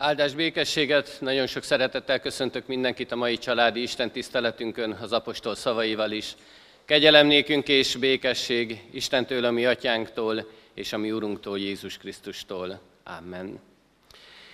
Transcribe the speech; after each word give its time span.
Áldás 0.00 0.34
békességet, 0.34 1.16
nagyon 1.20 1.46
sok 1.46 1.62
szeretettel 1.62 2.20
köszöntök 2.20 2.66
mindenkit 2.66 3.12
a 3.12 3.16
mai 3.16 3.38
családi 3.38 3.82
Isten 3.82 4.10
tiszteletünkön, 4.10 4.92
az 5.00 5.12
apostol 5.12 5.54
szavaival 5.54 6.10
is. 6.10 6.34
Kegyelem 6.84 7.26
nékünk 7.26 7.68
és 7.68 7.96
békesség 7.96 8.82
Istentől, 8.90 9.44
a 9.44 9.50
mi 9.50 9.66
atyánktól, 9.66 10.50
és 10.74 10.92
a 10.92 10.98
mi 10.98 11.12
Urunktól, 11.12 11.58
Jézus 11.58 11.96
Krisztustól. 11.96 12.80
Amen. 13.18 13.60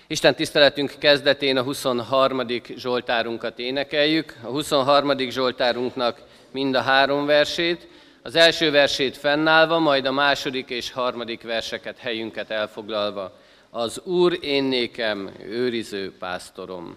Isten 0.07 0.35
tiszteletünk 0.35 0.95
kezdetén 0.99 1.57
a 1.57 1.63
23. 1.63 2.41
Zsoltárunkat 2.77 3.59
énekeljük. 3.59 4.37
A 4.43 4.49
23. 4.49 5.19
Zsoltárunknak 5.19 6.23
mind 6.51 6.75
a 6.75 6.81
három 6.81 7.27
versét, 7.27 7.89
az 8.23 8.35
első 8.35 8.71
versét 8.71 9.17
fennállva, 9.17 9.79
majd 9.79 10.07
a 10.07 10.13
második 10.13 10.71
és 10.71 10.91
harmadik 10.91 11.43
verseket 11.43 11.99
helyünket 11.99 12.51
elfoglalva. 12.51 13.43
Az 13.77 14.01
Úr 14.05 14.39
én 14.41 14.65
nékem 14.65 15.31
őriző 15.45 16.17
pásztorom. 16.19 16.97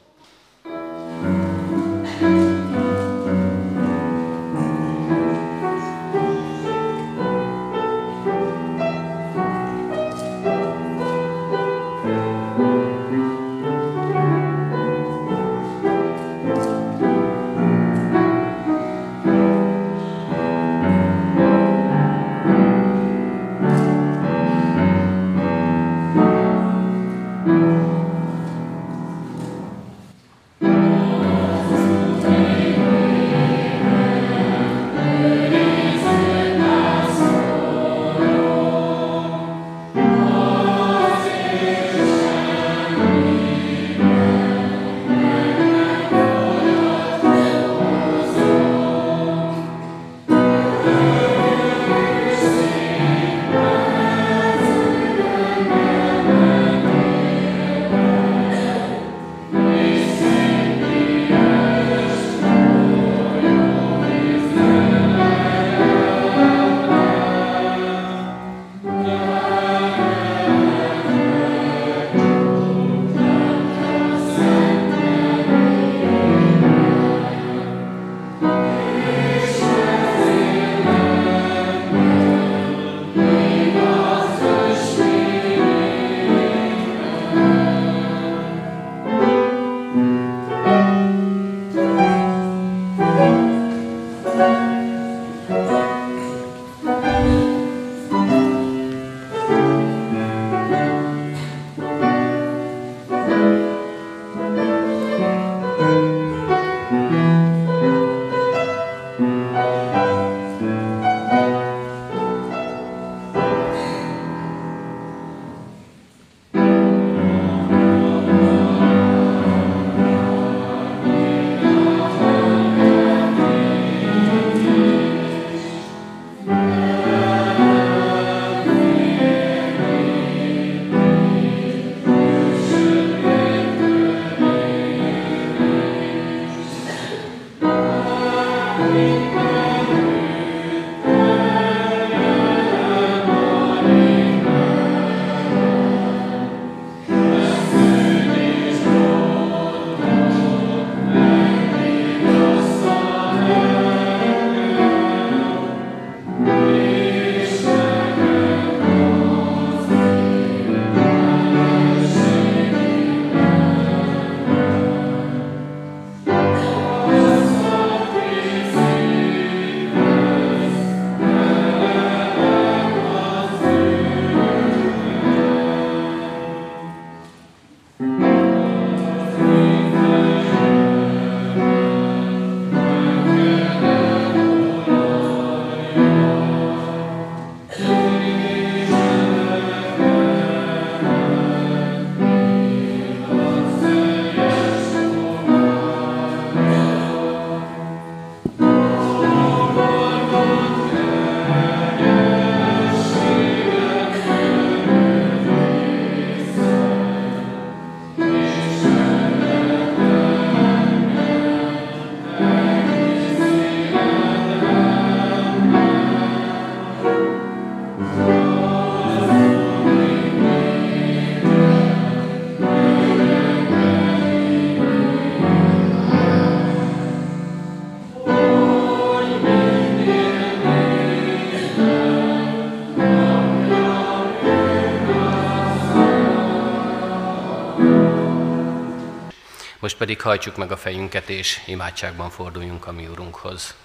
Most 239.88 240.00
pedig 240.00 240.22
hajtsuk 240.22 240.58
meg 240.58 240.72
a 240.72 240.78
fejünket, 240.78 241.30
és 241.30 241.62
imádságban 241.66 242.30
forduljunk 242.30 242.88
a 242.88 242.92
mi 242.92 243.08
Urunkhoz. 243.08 243.76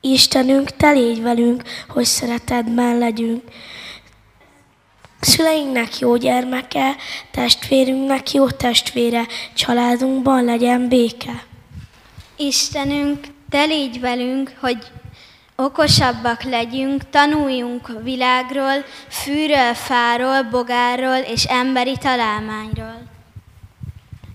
Istenünk, 0.00 0.76
te 0.76 0.90
légy 0.90 1.22
velünk, 1.22 1.62
hogy 1.88 2.04
szeretedben 2.04 2.98
legyünk. 2.98 3.42
Szüleinknek 5.20 5.98
jó 5.98 6.16
gyermeke, 6.16 6.96
testvérünknek 7.30 8.32
jó 8.32 8.50
testvére, 8.50 9.26
családunkban 9.54 10.44
legyen 10.44 10.88
béke. 10.88 11.44
Istenünk, 12.36 13.26
te 13.50 13.64
légy 13.64 14.00
velünk, 14.00 14.52
hogy 14.60 14.86
okosabbak 15.56 16.42
legyünk, 16.42 17.10
tanuljunk 17.10 17.88
a 17.88 18.02
világról, 18.02 18.84
fűről, 19.08 19.74
fáról, 19.74 20.42
bogárról 20.42 21.18
és 21.18 21.44
emberi 21.44 21.96
találmányról. 21.98 23.09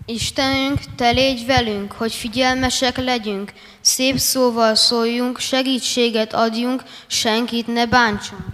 Istenünk, 0.08 0.80
Te 0.96 1.10
légy 1.10 1.46
velünk, 1.46 1.92
hogy 1.92 2.14
figyelmesek 2.14 2.98
legyünk, 2.98 3.54
szép 3.82 4.18
szóval 4.18 4.76
szóljunk, 4.76 5.40
segítséget 5.40 6.34
adjunk, 6.34 6.84
senkit 7.08 7.68
ne 7.68 7.86
bántsunk. 7.86 8.46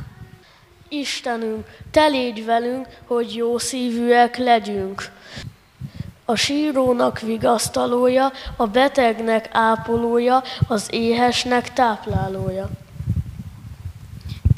Istenünk, 0.89 1.67
Te 1.91 2.05
légy 2.07 2.45
velünk, 2.45 2.87
hogy 3.07 3.35
jó 3.35 3.57
szívűek 3.57 4.37
legyünk. 4.37 5.11
A 6.25 6.35
sírónak 6.35 7.19
vigasztalója, 7.19 8.31
a 8.55 8.65
betegnek 8.65 9.49
ápolója, 9.51 10.43
az 10.67 10.87
éhesnek 10.89 11.73
táplálója. 11.73 12.69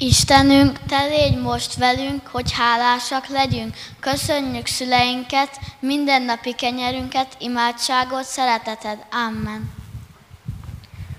Istenünk, 0.06 0.80
Te 0.88 1.06
légy 1.06 1.38
most 1.38 1.76
velünk, 1.76 2.28
hogy 2.28 2.52
hálásak 2.52 3.28
legyünk. 3.28 3.74
Köszönjük 4.00 4.68
szüleinket, 4.68 5.60
mindennapi 5.80 6.54
kenyerünket, 6.54 7.28
imádságot, 7.40 8.24
szereteted. 8.24 8.98
Amen. 9.28 9.72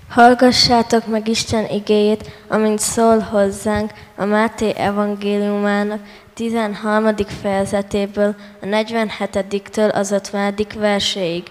Hallgassátok 0.09 1.07
meg 1.07 1.29
Isten 1.29 1.67
igéjét, 1.71 2.31
amint 2.49 2.79
szól 2.79 3.19
hozzánk 3.19 3.93
a 4.17 4.25
Máté 4.25 4.75
evangéliumának 4.77 6.01
13. 6.35 7.17
fejezetéből, 7.41 8.35
a 8.61 8.67
47-től 8.67 9.93
az 9.93 10.11
50. 10.11 10.55
verséig. 10.77 11.43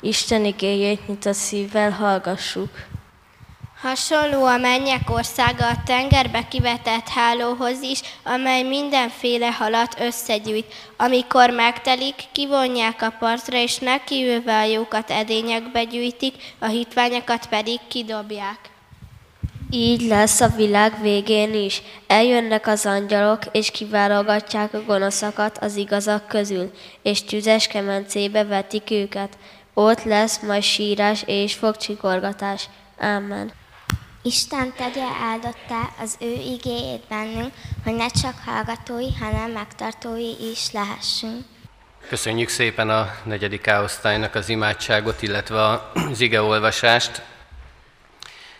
Isten 0.00 0.44
igéjét 0.44 1.08
nyit 1.08 1.26
a 1.26 1.32
szívvel 1.32 1.90
hallgassuk. 1.90 2.70
Hasonló 3.82 4.44
a 4.44 4.56
mennyek 4.56 5.10
országa 5.10 5.66
a 5.68 5.82
tengerbe 5.84 6.48
kivetett 6.48 7.08
hálóhoz 7.08 7.80
is, 7.80 8.00
amely 8.22 8.62
mindenféle 8.62 9.50
halat 9.50 10.00
összegyűjt. 10.00 10.74
Amikor 10.96 11.50
megtelik, 11.50 12.14
kivonják 12.32 13.02
a 13.02 13.14
partra, 13.18 13.56
és 13.56 13.78
nekiülve 13.78 14.58
a 14.58 14.64
jókat 14.64 15.10
edényekbe 15.10 15.84
gyűjtik, 15.84 16.34
a 16.58 16.66
hitványokat 16.66 17.46
pedig 17.46 17.78
kidobják. 17.88 18.58
Így 19.70 20.00
lesz 20.00 20.40
a 20.40 20.48
világ 20.48 21.00
végén 21.00 21.54
is. 21.54 21.82
Eljönnek 22.06 22.66
az 22.66 22.86
angyalok, 22.86 23.40
és 23.52 23.70
kiválogatják 23.70 24.74
a 24.74 24.84
gonoszakat 24.84 25.58
az 25.58 25.76
igazak 25.76 26.26
közül, 26.26 26.72
és 27.02 27.24
tüzes 27.24 27.66
kemencébe 27.66 28.44
vetik 28.44 28.90
őket. 28.90 29.38
Ott 29.74 30.02
lesz 30.02 30.40
majd 30.40 30.62
sírás 30.62 31.22
és 31.26 31.54
fogcsikorgatás. 31.54 32.68
Amen. 32.98 33.60
Isten 34.24 34.72
tegye 34.76 35.06
áldottá 35.20 35.90
az 36.00 36.16
ő 36.20 36.32
igéjét 36.32 37.02
bennünk, 37.08 37.52
hogy 37.84 37.94
ne 37.94 38.08
csak 38.08 38.34
hallgatói, 38.44 39.12
hanem 39.20 39.50
megtartói 39.50 40.50
is 40.50 40.70
lehessünk. 40.72 41.44
Köszönjük 42.08 42.48
szépen 42.48 42.90
a 42.90 43.14
negyedik 43.24 43.70
osztálynak 43.82 44.34
az 44.34 44.48
imádságot, 44.48 45.22
illetve 45.22 45.80
az 46.10 46.20
igeolvasást. 46.20 47.22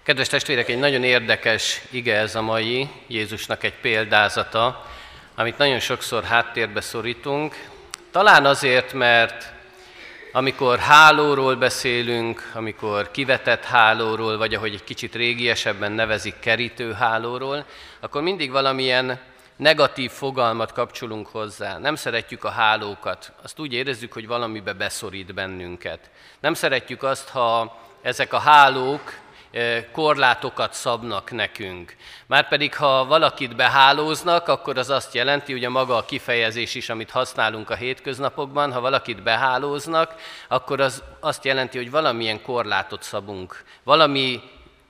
Kedves 0.02 0.28
testvérek, 0.28 0.68
egy 0.68 0.78
nagyon 0.78 1.04
érdekes 1.04 1.82
ige 1.90 2.16
ez 2.16 2.34
a 2.34 2.42
mai, 2.42 2.88
Jézusnak 3.06 3.64
egy 3.64 3.74
példázata, 3.80 4.86
amit 5.34 5.58
nagyon 5.58 5.80
sokszor 5.80 6.24
háttérbe 6.24 6.80
szorítunk. 6.80 7.68
Talán 8.10 8.44
azért, 8.44 8.92
mert 8.92 9.52
amikor 10.32 10.78
hálóról 10.78 11.56
beszélünk, 11.56 12.50
amikor 12.54 13.10
kivetett 13.10 13.64
hálóról, 13.64 14.36
vagy 14.36 14.54
ahogy 14.54 14.74
egy 14.74 14.84
kicsit 14.84 15.14
régiesebben 15.14 15.92
nevezik 15.92 16.38
kerítőhálóról, 16.40 17.64
akkor 18.00 18.22
mindig 18.22 18.50
valamilyen 18.50 19.20
negatív 19.56 20.10
fogalmat 20.10 20.72
kapcsolunk 20.72 21.26
hozzá. 21.26 21.78
Nem 21.78 21.94
szeretjük 21.94 22.44
a 22.44 22.50
hálókat. 22.50 23.32
Azt 23.42 23.58
úgy 23.58 23.72
érezzük, 23.72 24.12
hogy 24.12 24.26
valamibe 24.26 24.72
beszorít 24.72 25.34
bennünket. 25.34 26.10
Nem 26.40 26.54
szeretjük 26.54 27.02
azt, 27.02 27.28
ha 27.28 27.80
ezek 28.02 28.32
a 28.32 28.38
hálók 28.38 29.12
korlátokat 29.92 30.72
szabnak 30.72 31.30
nekünk. 31.30 31.96
Márpedig, 32.26 32.74
ha 32.74 33.04
valakit 33.04 33.56
behálóznak, 33.56 34.48
akkor 34.48 34.78
az 34.78 34.90
azt 34.90 35.14
jelenti, 35.14 35.52
ugye 35.52 35.68
maga 35.68 35.96
a 35.96 36.04
kifejezés 36.04 36.74
is, 36.74 36.88
amit 36.88 37.10
használunk 37.10 37.70
a 37.70 37.74
hétköznapokban, 37.74 38.72
ha 38.72 38.80
valakit 38.80 39.22
behálóznak, 39.22 40.14
akkor 40.48 40.80
az 40.80 41.02
azt 41.20 41.44
jelenti, 41.44 41.76
hogy 41.76 41.90
valamilyen 41.90 42.42
korlátot 42.42 43.02
szabunk, 43.02 43.64
valami 43.82 44.40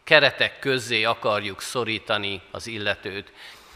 keretek 0.05 0.59
közé 0.59 1.05
akarjuk 1.05 1.61
szorítani 1.61 2.43
az 2.51 2.67
illetőt. 2.67 3.33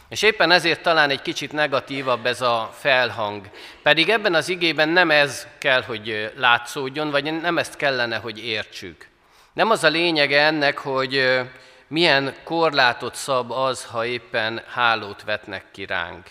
És 0.09 0.23
éppen 0.23 0.51
ezért 0.51 0.83
talán 0.83 1.11
egy 1.11 1.23
kicsit 1.23 1.53
negatívabb 1.53 2.27
ez 2.27 2.41
a 2.41 2.71
felhang. 2.79 3.51
Pedig 3.83 4.09
ebben 4.09 4.35
az 4.35 4.49
igében 4.49 4.89
nem 4.89 5.11
ez 5.11 5.47
kell, 5.59 5.83
hogy 5.83 6.33
látszódjon, 6.37 7.11
vagy 7.11 7.41
nem 7.41 7.59
ezt 7.59 7.77
kellene, 7.77 8.17
hogy 8.17 8.45
értsük. 8.45 9.09
Nem 9.57 9.71
az 9.71 9.85
a 9.85 9.89
lényege 9.89 10.41
ennek, 10.41 10.79
hogy 10.79 11.41
milyen 11.87 12.35
korlátot 12.45 13.15
szab 13.15 13.51
az, 13.51 13.85
ha 13.85 14.07
éppen 14.07 14.63
hálót 14.69 15.23
vetnek 15.23 15.65
ki 15.71 15.87
ránk. 15.87 16.31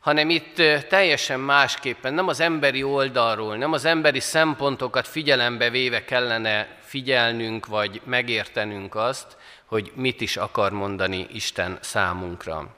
Hanem 0.00 0.30
itt 0.30 0.54
teljesen 0.88 1.40
másképpen, 1.40 2.14
nem 2.14 2.28
az 2.28 2.40
emberi 2.40 2.82
oldalról, 2.82 3.56
nem 3.56 3.72
az 3.72 3.84
emberi 3.84 4.20
szempontokat 4.20 5.08
figyelembe 5.08 5.70
véve 5.70 6.04
kellene 6.04 6.76
figyelnünk, 6.80 7.66
vagy 7.66 8.00
megértenünk 8.04 8.94
azt, 8.94 9.36
hogy 9.64 9.92
mit 9.94 10.20
is 10.20 10.36
akar 10.36 10.72
mondani 10.72 11.26
Isten 11.32 11.78
számunkra. 11.80 12.74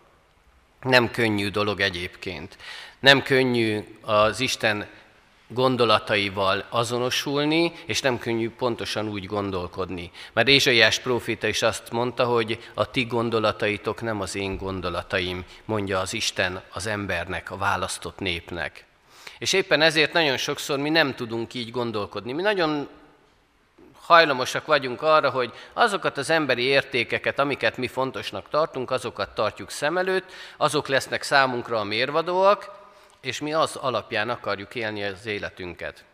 Nem 0.82 1.10
könnyű 1.10 1.48
dolog 1.48 1.80
egyébként. 1.80 2.56
Nem 3.00 3.22
könnyű 3.22 3.98
az 4.00 4.40
Isten 4.40 4.86
gondolataival 5.52 6.64
azonosulni, 6.68 7.72
és 7.86 8.00
nem 8.00 8.18
könnyű 8.18 8.50
pontosan 8.50 9.08
úgy 9.08 9.26
gondolkodni. 9.26 10.10
Mert 10.32 10.48
Ézsaiás 10.48 10.98
prófita 10.98 11.46
is 11.46 11.62
azt 11.62 11.90
mondta, 11.90 12.24
hogy 12.24 12.58
a 12.74 12.90
ti 12.90 13.04
gondolataitok 13.04 14.02
nem 14.02 14.20
az 14.20 14.36
én 14.36 14.56
gondolataim, 14.56 15.44
mondja 15.64 16.00
az 16.00 16.14
Isten 16.14 16.62
az 16.72 16.86
embernek, 16.86 17.50
a 17.50 17.56
választott 17.56 18.18
népnek. 18.18 18.84
És 19.38 19.52
éppen 19.52 19.80
ezért 19.80 20.12
nagyon 20.12 20.36
sokszor 20.36 20.78
mi 20.78 20.90
nem 20.90 21.14
tudunk 21.14 21.54
így 21.54 21.70
gondolkodni. 21.70 22.32
Mi 22.32 22.42
nagyon 22.42 22.88
hajlamosak 24.00 24.66
vagyunk 24.66 25.02
arra, 25.02 25.30
hogy 25.30 25.52
azokat 25.72 26.18
az 26.18 26.30
emberi 26.30 26.62
értékeket, 26.62 27.38
amiket 27.38 27.76
mi 27.76 27.86
fontosnak 27.86 28.48
tartunk, 28.48 28.90
azokat 28.90 29.34
tartjuk 29.34 29.70
szem 29.70 29.98
előtt, 29.98 30.32
azok 30.56 30.88
lesznek 30.88 31.22
számunkra 31.22 31.80
a 31.80 31.84
mérvadóak, 31.84 32.81
és 33.22 33.40
mi 33.40 33.52
az 33.52 33.76
alapján 33.76 34.28
akarjuk 34.28 34.74
élni 34.74 35.04
az 35.04 35.26
életünket. 35.26 36.04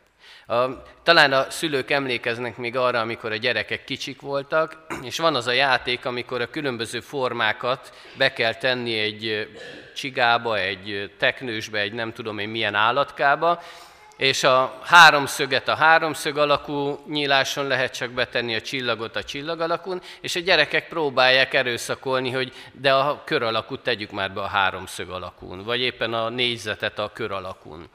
Talán 1.03 1.33
a 1.33 1.51
szülők 1.51 1.91
emlékeznek 1.91 2.57
még 2.57 2.77
arra, 2.77 3.01
amikor 3.01 3.33
a 3.33 3.37
gyerekek 3.37 3.85
kicsik 3.85 4.21
voltak, 4.21 4.87
és 5.03 5.19
van 5.19 5.35
az 5.35 5.47
a 5.47 5.53
játék, 5.53 6.05
amikor 6.05 6.41
a 6.41 6.51
különböző 6.51 7.01
formákat 7.01 7.93
be 8.17 8.33
kell 8.33 8.55
tenni 8.55 8.99
egy 8.99 9.49
csigába, 9.95 10.59
egy 10.59 11.15
teknősbe, 11.19 11.79
egy 11.79 11.93
nem 11.93 12.13
tudom 12.13 12.39
én 12.39 12.49
milyen 12.49 12.75
állatkába, 12.75 13.63
és 14.19 14.45
a 14.45 14.79
háromszöget 14.85 15.69
a 15.69 15.75
háromszög 15.75 16.37
alakú 16.37 16.99
nyíláson 17.09 17.67
lehet 17.67 17.97
csak 17.97 18.11
betenni 18.11 18.55
a 18.55 18.61
csillagot 18.61 19.17
a 19.17 19.23
csillag 19.23 19.61
alakún, 19.61 20.03
és 20.21 20.37
a 20.37 20.41
gyerekek 20.41 20.89
próbálják 20.89 21.55
erőszakolni, 21.55 22.31
hogy 22.31 22.53
de 22.73 22.93
a 22.93 23.23
kör 23.25 23.43
alakút 23.43 23.81
tegyük 23.81 24.11
már 24.11 24.33
be 24.33 24.41
a 24.41 24.47
háromszög 24.47 25.11
alakún, 25.11 25.65
vagy 25.65 25.81
éppen 25.81 26.15
a 26.15 26.29
négyzetet 26.29 26.99
a 26.99 27.11
kör 27.15 27.33
alakún. 27.33 27.89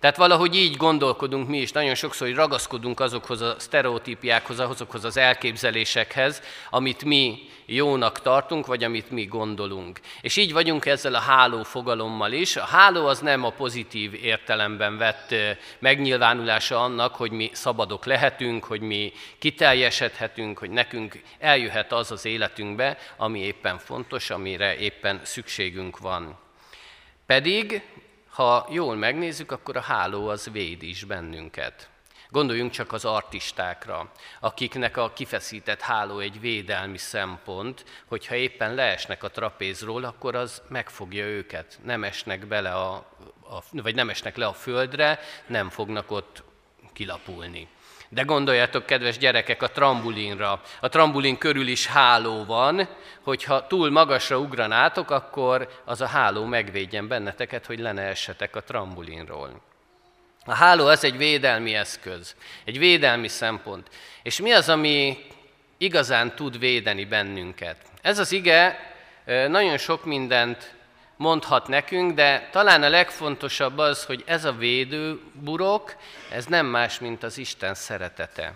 Tehát 0.00 0.16
valahogy 0.16 0.56
így 0.56 0.76
gondolkodunk 0.76 1.48
mi 1.48 1.58
is, 1.58 1.72
nagyon 1.72 1.94
sokszor, 1.94 2.26
hogy 2.26 2.36
ragaszkodunk 2.36 3.00
azokhoz 3.00 3.40
a 3.40 3.54
sztereotípiákhoz, 3.58 4.60
azokhoz 4.60 5.04
az 5.04 5.16
elképzelésekhez, 5.16 6.42
amit 6.70 7.04
mi 7.04 7.38
jónak 7.66 8.20
tartunk, 8.20 8.66
vagy 8.66 8.84
amit 8.84 9.10
mi 9.10 9.24
gondolunk. 9.24 10.00
És 10.20 10.36
így 10.36 10.52
vagyunk 10.52 10.86
ezzel 10.86 11.14
a 11.14 11.18
háló 11.18 11.62
fogalommal 11.62 12.32
is. 12.32 12.56
A 12.56 12.64
háló 12.64 13.06
az 13.06 13.18
nem 13.18 13.44
a 13.44 13.50
pozitív 13.50 14.14
értelemben 14.14 14.98
vett 14.98 15.34
megnyilvánulása 15.78 16.82
annak, 16.82 17.14
hogy 17.14 17.30
mi 17.30 17.50
szabadok 17.52 18.04
lehetünk, 18.04 18.64
hogy 18.64 18.80
mi 18.80 19.12
kiteljesedhetünk, 19.38 20.58
hogy 20.58 20.70
nekünk 20.70 21.22
eljöhet 21.38 21.92
az 21.92 22.10
az 22.10 22.24
életünkbe, 22.24 22.98
ami 23.16 23.38
éppen 23.38 23.78
fontos, 23.78 24.30
amire 24.30 24.76
éppen 24.76 25.20
szükségünk 25.24 25.98
van. 25.98 26.38
Pedig 27.26 27.82
ha 28.40 28.66
jól 28.70 28.96
megnézzük, 28.96 29.52
akkor 29.52 29.76
a 29.76 29.80
háló 29.80 30.28
az 30.28 30.50
véd 30.52 30.82
is 30.82 31.04
bennünket. 31.04 31.88
Gondoljunk 32.30 32.70
csak 32.70 32.92
az 32.92 33.04
artistákra, 33.04 34.12
akiknek 34.40 34.96
a 34.96 35.12
kifeszített 35.12 35.80
háló 35.80 36.18
egy 36.18 36.40
védelmi 36.40 36.98
szempont, 36.98 37.84
hogyha 38.06 38.34
éppen 38.34 38.74
leesnek 38.74 39.22
a 39.22 39.30
trapézról, 39.30 40.04
akkor 40.04 40.34
az 40.34 40.62
megfogja 40.68 41.24
őket, 41.24 41.78
nem 41.84 42.04
esnek 42.04 42.46
bele 42.46 42.74
a, 42.74 42.92
a, 43.50 43.62
vagy 43.72 43.94
nem 43.94 44.10
esnek 44.10 44.36
le 44.36 44.46
a 44.46 44.52
földre, 44.52 45.18
nem 45.46 45.68
fognak 45.68 46.10
ott 46.10 46.42
kilapulni. 46.92 47.68
De 48.12 48.22
gondoljátok, 48.22 48.86
kedves 48.86 49.18
gyerekek, 49.18 49.62
a 49.62 49.70
trambulinra. 49.70 50.60
A 50.80 50.88
trambulin 50.88 51.38
körül 51.38 51.66
is 51.66 51.86
háló 51.86 52.44
van, 52.44 52.88
hogyha 53.22 53.66
túl 53.66 53.90
magasra 53.90 54.38
ugranátok, 54.38 55.10
akkor 55.10 55.68
az 55.84 56.00
a 56.00 56.06
háló 56.06 56.44
megvédjen 56.44 57.08
benneteket, 57.08 57.66
hogy 57.66 57.78
le 57.78 57.92
ne 57.92 58.02
essetek 58.02 58.56
a 58.56 58.62
trambulinról. 58.62 59.60
A 60.44 60.54
háló 60.54 60.86
az 60.86 61.04
egy 61.04 61.16
védelmi 61.16 61.74
eszköz, 61.74 62.34
egy 62.64 62.78
védelmi 62.78 63.28
szempont. 63.28 63.88
És 64.22 64.40
mi 64.40 64.52
az, 64.52 64.68
ami 64.68 65.18
igazán 65.78 66.34
tud 66.34 66.58
védeni 66.58 67.04
bennünket? 67.04 67.76
Ez 68.02 68.18
az 68.18 68.32
ige 68.32 68.78
nagyon 69.48 69.78
sok 69.78 70.04
mindent 70.04 70.74
mondhat 71.20 71.68
nekünk, 71.68 72.14
de 72.14 72.48
talán 72.52 72.82
a 72.82 72.88
legfontosabb 72.88 73.78
az, 73.78 74.04
hogy 74.04 74.22
ez 74.26 74.44
a 74.44 74.52
védőburok, 74.52 75.96
ez 76.30 76.46
nem 76.46 76.66
más, 76.66 76.98
mint 76.98 77.22
az 77.22 77.38
Isten 77.38 77.74
szeretete. 77.74 78.54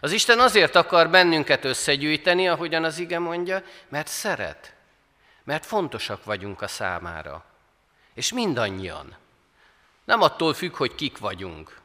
Az 0.00 0.12
Isten 0.12 0.38
azért 0.38 0.74
akar 0.74 1.10
bennünket 1.10 1.64
összegyűjteni, 1.64 2.48
ahogyan 2.48 2.84
az 2.84 2.98
ige 2.98 3.18
mondja, 3.18 3.62
mert 3.88 4.06
szeret, 4.06 4.74
mert 5.44 5.66
fontosak 5.66 6.24
vagyunk 6.24 6.62
a 6.62 6.68
számára. 6.68 7.44
És 8.14 8.32
mindannyian. 8.32 9.16
Nem 10.04 10.22
attól 10.22 10.54
függ, 10.54 10.76
hogy 10.76 10.94
kik 10.94 11.18
vagyunk. 11.18 11.80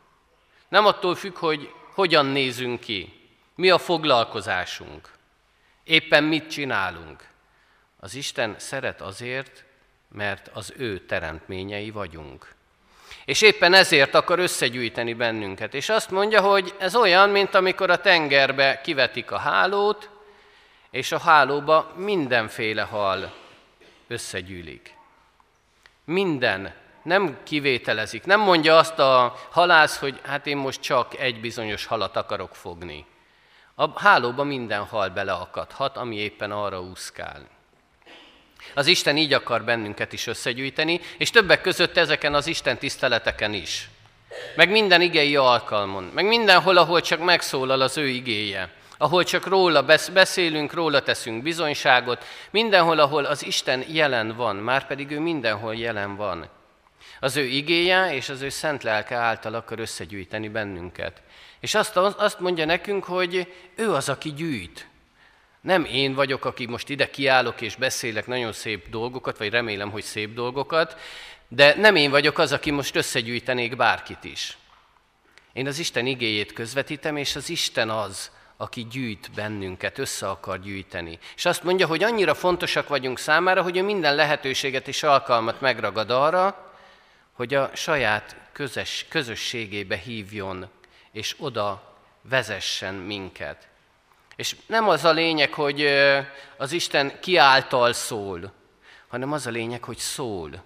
Nem 0.69 0.85
attól 0.85 1.15
függ, 1.15 1.37
hogy 1.37 1.73
hogyan 1.93 2.25
nézünk 2.25 2.79
ki, 2.79 3.29
mi 3.55 3.69
a 3.69 3.77
foglalkozásunk, 3.77 5.09
éppen 5.83 6.23
mit 6.23 6.49
csinálunk. 6.49 7.27
Az 7.99 8.15
Isten 8.15 8.55
szeret 8.57 9.01
azért, 9.01 9.67
mert 10.11 10.49
az 10.53 10.73
ő 10.77 10.99
teremtményei 10.99 11.91
vagyunk. 11.91 12.55
És 13.25 13.41
éppen 13.41 13.73
ezért 13.73 14.15
akar 14.15 14.39
összegyűjteni 14.39 15.13
bennünket. 15.13 15.73
És 15.73 15.89
azt 15.89 16.11
mondja, 16.11 16.41
hogy 16.41 16.75
ez 16.77 16.95
olyan, 16.95 17.29
mint 17.29 17.55
amikor 17.55 17.89
a 17.89 18.01
tengerbe 18.01 18.81
kivetik 18.81 19.31
a 19.31 19.37
hálót, 19.37 20.09
és 20.89 21.11
a 21.11 21.19
hálóba 21.19 21.93
mindenféle 21.95 22.81
hal 22.81 23.33
összegyűlik. 24.07 24.95
Minden 26.05 26.73
nem 27.03 27.37
kivételezik. 27.43 28.25
Nem 28.25 28.39
mondja 28.39 28.77
azt 28.77 28.99
a 28.99 29.35
halász, 29.51 29.97
hogy 29.97 30.19
hát 30.23 30.47
én 30.47 30.57
most 30.57 30.81
csak 30.81 31.17
egy 31.17 31.39
bizonyos 31.39 31.85
halat 31.85 32.15
akarok 32.15 32.55
fogni. 32.55 33.05
A 33.75 33.99
hálóba 33.99 34.43
minden 34.43 34.85
hal 34.85 35.09
beleakadhat, 35.09 35.97
ami 35.97 36.15
éppen 36.15 36.51
arra 36.51 36.81
úszkál. 36.81 37.47
Az 38.73 38.87
Isten 38.87 39.17
így 39.17 39.33
akar 39.33 39.63
bennünket 39.63 40.13
is 40.13 40.27
összegyűjteni, 40.27 40.99
és 41.17 41.29
többek 41.29 41.61
között 41.61 41.97
ezeken 41.97 42.33
az 42.33 42.47
Isten 42.47 42.77
tiszteleteken 42.77 43.53
is. 43.53 43.89
Meg 44.55 44.69
minden 44.69 45.01
igei 45.01 45.35
alkalmon, 45.35 46.03
meg 46.03 46.25
mindenhol, 46.25 46.77
ahol 46.77 47.01
csak 47.01 47.23
megszólal 47.23 47.81
az 47.81 47.97
ő 47.97 48.07
igéje, 48.07 48.69
ahol 48.97 49.23
csak 49.23 49.45
róla 49.45 49.85
beszélünk, 50.13 50.73
róla 50.73 51.01
teszünk 51.01 51.43
bizonyságot, 51.43 52.25
mindenhol, 52.51 52.99
ahol 52.99 53.25
az 53.25 53.45
Isten 53.45 53.83
jelen 53.87 54.35
van, 54.35 54.55
már 54.55 54.87
pedig 54.87 55.11
ő 55.11 55.19
mindenhol 55.19 55.75
jelen 55.75 56.15
van. 56.15 56.49
Az 57.19 57.35
ő 57.37 57.43
igéje 57.43 58.13
és 58.13 58.29
az 58.29 58.41
ő 58.41 58.49
szent 58.49 58.83
lelke 58.83 59.15
által 59.15 59.53
akar 59.53 59.79
összegyűjteni 59.79 60.49
bennünket. 60.49 61.21
És 61.59 61.75
azt, 61.75 61.97
azt 61.97 62.39
mondja 62.39 62.65
nekünk, 62.65 63.03
hogy 63.03 63.53
ő 63.75 63.93
az, 63.93 64.09
aki 64.09 64.33
gyűjt. 64.33 64.87
Nem 65.61 65.85
én 65.85 66.13
vagyok, 66.13 66.45
aki 66.45 66.65
most 66.65 66.89
ide 66.89 67.09
kiállok 67.09 67.61
és 67.61 67.75
beszélek 67.75 68.27
nagyon 68.27 68.51
szép 68.51 68.89
dolgokat, 68.89 69.37
vagy 69.37 69.49
remélem, 69.49 69.91
hogy 69.91 70.03
szép 70.03 70.33
dolgokat, 70.33 70.97
de 71.47 71.75
nem 71.75 71.95
én 71.95 72.09
vagyok 72.09 72.37
az, 72.37 72.51
aki 72.51 72.71
most 72.71 72.95
összegyűjtenék 72.95 73.75
bárkit 73.75 74.23
is. 74.23 74.57
Én 75.53 75.67
az 75.67 75.79
Isten 75.79 76.05
igéjét 76.05 76.53
közvetítem, 76.53 77.17
és 77.17 77.35
az 77.35 77.49
Isten 77.49 77.89
az, 77.89 78.31
aki 78.57 78.87
gyűjt 78.91 79.31
bennünket, 79.35 79.97
össze 79.97 80.29
akar 80.29 80.59
gyűjteni. 80.59 81.19
És 81.35 81.45
azt 81.45 81.63
mondja, 81.63 81.87
hogy 81.87 82.03
annyira 82.03 82.33
fontosak 82.33 82.87
vagyunk 82.87 83.19
számára, 83.19 83.61
hogy 83.61 83.77
ő 83.77 83.83
minden 83.83 84.15
lehetőséget 84.15 84.87
és 84.87 85.03
alkalmat 85.03 85.61
megragad 85.61 86.09
arra, 86.09 86.73
hogy 87.31 87.53
a 87.53 87.71
saját 87.73 88.35
közös, 88.51 89.05
közösségébe 89.09 89.95
hívjon, 89.95 90.69
és 91.11 91.35
oda 91.37 91.97
vezessen 92.21 92.93
minket. 92.93 93.67
És 94.39 94.55
nem 94.65 94.89
az 94.89 95.05
a 95.05 95.11
lényeg, 95.11 95.53
hogy 95.53 95.85
az 96.57 96.71
Isten 96.71 97.19
kiáltal 97.19 97.93
szól, 97.93 98.53
hanem 99.07 99.31
az 99.31 99.47
a 99.47 99.49
lényeg, 99.49 99.83
hogy 99.83 99.97
szól. 99.97 100.63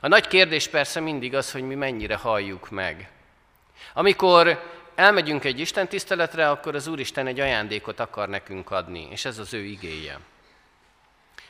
A 0.00 0.08
nagy 0.08 0.26
kérdés 0.26 0.68
persze 0.68 1.00
mindig 1.00 1.34
az, 1.34 1.52
hogy 1.52 1.62
mi 1.62 1.74
mennyire 1.74 2.16
halljuk 2.16 2.70
meg. 2.70 3.10
Amikor 3.92 4.62
elmegyünk 4.94 5.44
egy 5.44 5.60
Isten 5.60 5.88
tiszteletre, 5.88 6.50
akkor 6.50 6.74
az 6.74 6.86
Úristen 6.86 7.26
egy 7.26 7.40
ajándékot 7.40 8.00
akar 8.00 8.28
nekünk 8.28 8.70
adni, 8.70 9.08
és 9.10 9.24
ez 9.24 9.38
az 9.38 9.54
ő 9.54 9.64
igéje. 9.64 10.18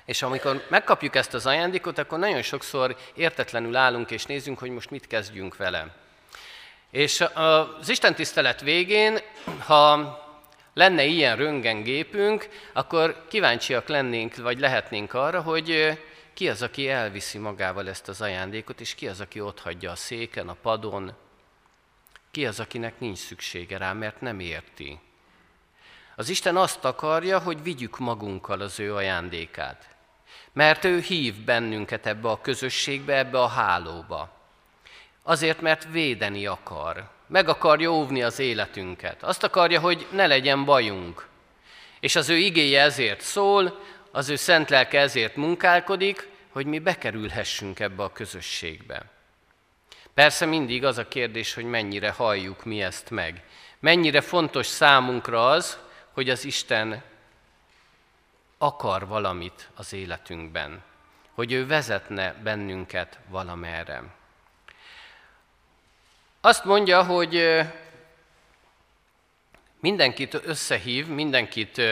És 0.04 0.22
amikor 0.22 0.66
megkapjuk 0.68 1.14
ezt 1.14 1.34
az 1.34 1.46
ajándékot, 1.46 1.98
akkor 1.98 2.18
nagyon 2.18 2.42
sokszor 2.42 2.96
értetlenül 3.14 3.76
állunk 3.76 4.10
és 4.10 4.24
nézzünk, 4.24 4.58
hogy 4.58 4.70
most 4.70 4.90
mit 4.90 5.06
kezdjünk 5.06 5.56
vele. 5.56 5.96
És 6.90 7.24
az 7.34 7.88
Isten 7.88 8.14
tisztelet 8.14 8.60
végén, 8.60 9.18
ha 9.66 10.26
lenne 10.78 11.04
ilyen 11.04 11.37
röntgengépünk, 11.37 12.49
akkor 12.73 13.25
kíváncsiak 13.28 13.88
lennénk, 13.88 14.37
vagy 14.37 14.58
lehetnénk 14.58 15.14
arra, 15.14 15.40
hogy 15.40 15.99
ki 16.35 16.49
az, 16.49 16.62
aki 16.62 16.88
elviszi 16.88 17.38
magával 17.38 17.88
ezt 17.88 18.08
az 18.08 18.20
ajándékot, 18.20 18.80
és 18.80 18.94
ki 18.94 19.08
az, 19.08 19.20
aki 19.20 19.40
ott 19.40 19.61
hagyja 19.61 19.90
a 19.90 19.97
széken, 19.97 20.49
a 20.49 20.56
padon, 20.62 21.12
ki 22.30 22.47
az, 22.47 22.61
akinek 22.61 23.00
nincs 23.00 23.18
szüksége 23.18 23.78
rá, 23.78 23.92
mert 23.92 24.20
nem 24.20 24.40
érti. 24.40 24.99
Az 26.16 26.28
Isten 26.28 26.56
azt 26.56 26.85
akarja, 26.85 27.38
hogy 27.38 27.62
vigyük 27.62 27.99
magunkkal 27.99 28.61
az 28.61 28.80
ő 28.80 28.94
ajándékát. 28.94 29.88
Mert 30.52 30.85
ő 30.85 31.00
hív 31.00 31.44
bennünket 31.44 32.06
ebbe 32.06 32.28
a 32.28 32.40
közösségbe, 32.40 33.16
ebbe 33.16 33.40
a 33.40 33.47
hálóba. 33.47 34.30
Azért, 35.23 35.61
mert 35.61 35.88
védeni 35.90 36.47
akar. 36.47 37.16
Meg 37.28 37.49
akarja 37.49 37.92
óvni 37.92 38.23
az 38.23 38.38
életünket. 38.38 39.23
Azt 39.23 39.42
akarja, 39.42 39.80
hogy 39.80 40.06
ne 40.11 40.26
legyen 40.26 40.64
bajunk. 40.64 41.26
És 42.00 42.16
az 42.16 42.28
ő 42.28 42.37
igéje 42.37 42.82
ezért 42.82 43.20
szól, 43.20 43.80
az 44.11 44.28
ő 44.28 44.37
szent 44.37 44.70
lelke 44.70 45.00
ezért 45.00 45.37
munkálkodik, 45.37 46.28
hogy 46.49 46.66
mi 46.66 46.78
bekerülhessünk 46.78 47.80
ebbe 47.80 48.02
a 48.02 48.12
közösségbe. 48.12 49.02
Persze 50.14 50.47
mindig 50.47 50.85
az 50.85 50.99
a 50.99 51.08
kérdés, 51.08 51.54
hogy 51.54 51.64
mennyire 51.64 52.11
halljuk 52.11 52.64
mi 52.64 52.82
ezt 52.82 53.11
meg. 53.11 53.42
Mennyire 53.78 54.20
fontos 54.20 54.66
számunkra 54.66 55.49
az, 55.49 55.78
hogy 56.12 56.30
az 56.30 56.44
Isten 56.44 57.02
akar 58.58 59.06
valamit 59.06 59.68
az 59.75 59.92
életünkben, 59.92 60.82
hogy 61.32 61.52
ő 61.52 61.66
vezetne 61.66 62.35
bennünket 62.42 63.18
valamerre. 63.28 64.02
Azt 66.40 66.64
mondja, 66.64 67.02
hogy 67.02 67.61
mindenkit 69.80 70.40
összehív, 70.45 71.07
mindenkit 71.07 71.83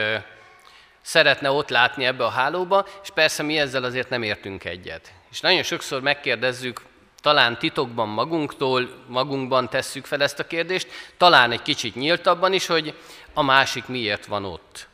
szeretne 1.01 1.51
ott 1.51 1.69
látni 1.69 2.05
ebbe 2.05 2.25
a 2.25 2.29
hálóba, 2.29 2.85
és 3.03 3.09
persze 3.09 3.43
mi 3.43 3.57
ezzel 3.57 3.83
azért 3.83 4.09
nem 4.09 4.23
értünk 4.23 4.65
egyet. 4.65 5.13
És 5.31 5.39
nagyon 5.39 5.63
sokszor 5.63 6.01
megkérdezzük, 6.01 6.81
talán 7.21 7.59
titokban 7.59 8.07
magunktól, 8.07 9.03
magunkban 9.07 9.69
tesszük 9.69 10.05
fel 10.05 10.21
ezt 10.21 10.39
a 10.39 10.47
kérdést, 10.47 10.87
talán 11.17 11.51
egy 11.51 11.61
kicsit 11.61 11.95
nyíltabban 11.95 12.53
is, 12.53 12.65
hogy 12.65 12.93
a 13.33 13.41
másik 13.41 13.87
miért 13.87 14.25
van 14.25 14.45
ott. 14.45 14.87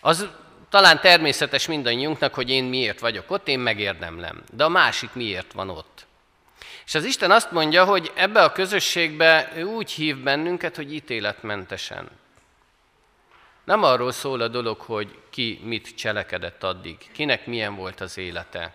Az 0.00 0.28
talán 0.68 1.00
természetes 1.00 1.66
mindannyiunknak, 1.66 2.34
hogy 2.34 2.50
én 2.50 2.64
miért 2.64 3.00
vagyok 3.00 3.30
ott, 3.30 3.48
én 3.48 3.58
megérdemlem. 3.58 4.42
De 4.52 4.64
a 4.64 4.68
másik 4.68 5.10
miért 5.12 5.52
van 5.52 5.70
ott. 5.70 6.06
És 6.90 6.96
az 6.96 7.04
Isten 7.04 7.30
azt 7.30 7.50
mondja, 7.50 7.84
hogy 7.84 8.12
ebbe 8.14 8.42
a 8.42 8.52
közösségbe 8.52 9.52
ő 9.54 9.62
úgy 9.62 9.90
hív 9.90 10.16
bennünket, 10.16 10.76
hogy 10.76 10.94
ítéletmentesen. 10.94 12.10
Nem 13.64 13.82
arról 13.82 14.12
szól 14.12 14.40
a 14.40 14.48
dolog, 14.48 14.80
hogy 14.80 15.18
ki 15.28 15.60
mit 15.62 15.94
cselekedett 15.94 16.62
addig, 16.62 16.96
kinek 17.12 17.46
milyen 17.46 17.74
volt 17.74 18.00
az 18.00 18.18
élete, 18.18 18.74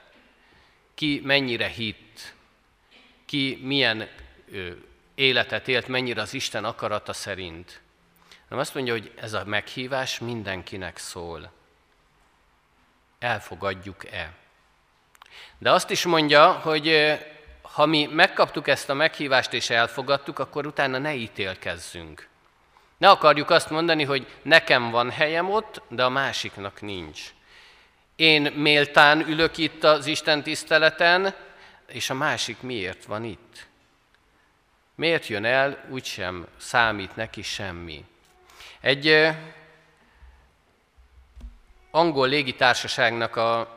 ki 0.93 1.21
mennyire 1.23 1.67
hitt, 1.67 2.33
ki 3.25 3.59
milyen 3.63 4.09
ö, 4.51 4.69
életet 5.15 5.67
élt, 5.67 5.87
mennyire 5.87 6.21
az 6.21 6.33
Isten 6.33 6.65
akarata 6.65 7.13
szerint. 7.13 7.81
Nem 8.47 8.59
azt 8.59 8.73
mondja, 8.73 8.93
hogy 8.93 9.11
ez 9.15 9.33
a 9.33 9.45
meghívás 9.45 10.19
mindenkinek 10.19 10.97
szól. 10.97 11.51
Elfogadjuk-e? 13.19 14.33
De 15.57 15.71
azt 15.71 15.89
is 15.89 16.05
mondja, 16.05 16.51
hogy 16.51 16.87
ha 17.75 17.85
mi 17.85 18.05
megkaptuk 18.11 18.67
ezt 18.67 18.89
a 18.89 18.93
meghívást 18.93 19.53
és 19.53 19.69
elfogadtuk, 19.69 20.39
akkor 20.39 20.65
utána 20.65 20.97
ne 20.97 21.13
ítélkezzünk. 21.13 22.27
Ne 22.97 23.09
akarjuk 23.09 23.49
azt 23.49 23.69
mondani, 23.69 24.03
hogy 24.03 24.27
nekem 24.41 24.89
van 24.91 25.09
helyem 25.09 25.49
ott, 25.49 25.81
de 25.87 26.03
a 26.03 26.09
másiknak 26.09 26.81
nincs. 26.81 27.21
Én 28.15 28.41
méltán 28.41 29.19
ülök 29.19 29.57
itt 29.57 29.83
az 29.83 30.05
Isten 30.05 30.43
tiszteleten, 30.43 31.35
és 31.87 32.09
a 32.09 32.13
másik 32.13 32.61
miért 32.61 33.05
van 33.05 33.23
itt? 33.23 33.67
Miért 34.95 35.27
jön 35.27 35.45
el, 35.45 35.85
úgysem 35.89 36.47
számít 36.57 37.15
neki 37.15 37.41
semmi. 37.41 38.05
Egy 38.81 39.29
angol 41.91 42.27
légitársaságnak 42.27 43.35
a 43.35 43.74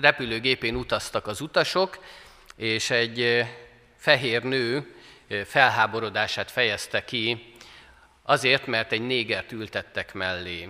repülőgépén 0.00 0.74
utaztak 0.74 1.26
az 1.26 1.40
utasok, 1.40 1.98
és 2.56 2.90
egy 2.90 3.46
fehér 3.96 4.42
nő 4.42 4.94
felháborodását 5.44 6.50
fejezte 6.50 7.04
ki, 7.04 7.52
azért, 8.22 8.66
mert 8.66 8.92
egy 8.92 9.06
négert 9.06 9.52
ültettek 9.52 10.14
mellé. 10.14 10.68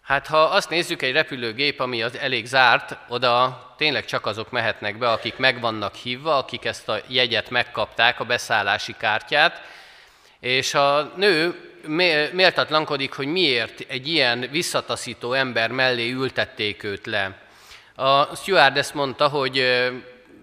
Hát 0.00 0.26
ha 0.26 0.42
azt 0.42 0.70
nézzük, 0.70 1.02
egy 1.02 1.12
repülőgép, 1.12 1.80
ami 1.80 2.02
az 2.02 2.18
elég 2.18 2.46
zárt, 2.46 2.96
oda 3.08 3.74
tényleg 3.76 4.04
csak 4.04 4.26
azok 4.26 4.50
mehetnek 4.50 4.98
be, 4.98 5.10
akik 5.10 5.36
meg 5.36 5.60
vannak 5.60 5.94
hívva, 5.94 6.36
akik 6.36 6.64
ezt 6.64 6.88
a 6.88 7.00
jegyet 7.06 7.50
megkapták, 7.50 8.20
a 8.20 8.24
beszállási 8.24 8.94
kártyát, 8.98 9.62
és 10.40 10.74
a 10.74 11.12
nő 11.16 11.69
méltatlankodik, 12.32 13.12
hogy 13.12 13.26
miért 13.26 13.80
egy 13.88 14.08
ilyen 14.08 14.48
visszataszító 14.50 15.32
ember 15.32 15.70
mellé 15.70 16.10
ültették 16.10 16.82
őt 16.82 17.06
le. 17.06 17.38
A 17.94 18.36
stewardess 18.36 18.92
mondta, 18.92 19.28
hogy 19.28 19.82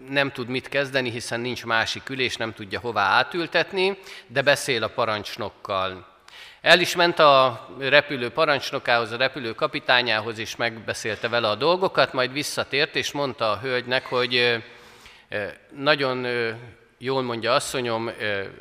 nem 0.09 0.31
tud 0.31 0.47
mit 0.47 0.69
kezdeni, 0.69 1.09
hiszen 1.09 1.39
nincs 1.39 1.65
másik 1.65 2.09
ülés, 2.09 2.35
nem 2.35 2.53
tudja 2.53 2.79
hová 2.79 3.03
átültetni, 3.03 3.97
de 4.27 4.41
beszél 4.41 4.83
a 4.83 4.87
parancsnokkal. 4.87 6.15
El 6.61 6.79
is 6.79 6.95
ment 6.95 7.19
a 7.19 7.67
repülő 7.79 8.29
parancsnokához, 8.29 9.11
a 9.11 9.17
repülő 9.17 9.53
kapitányához, 9.53 10.37
és 10.37 10.55
megbeszélte 10.55 11.27
vele 11.27 11.49
a 11.49 11.55
dolgokat, 11.55 12.13
majd 12.13 12.31
visszatért, 12.31 12.95
és 12.95 13.11
mondta 13.11 13.51
a 13.51 13.59
hölgynek, 13.59 14.05
hogy 14.05 14.63
nagyon 15.75 16.27
jól 16.97 17.21
mondja 17.21 17.53
asszonyom, 17.53 18.11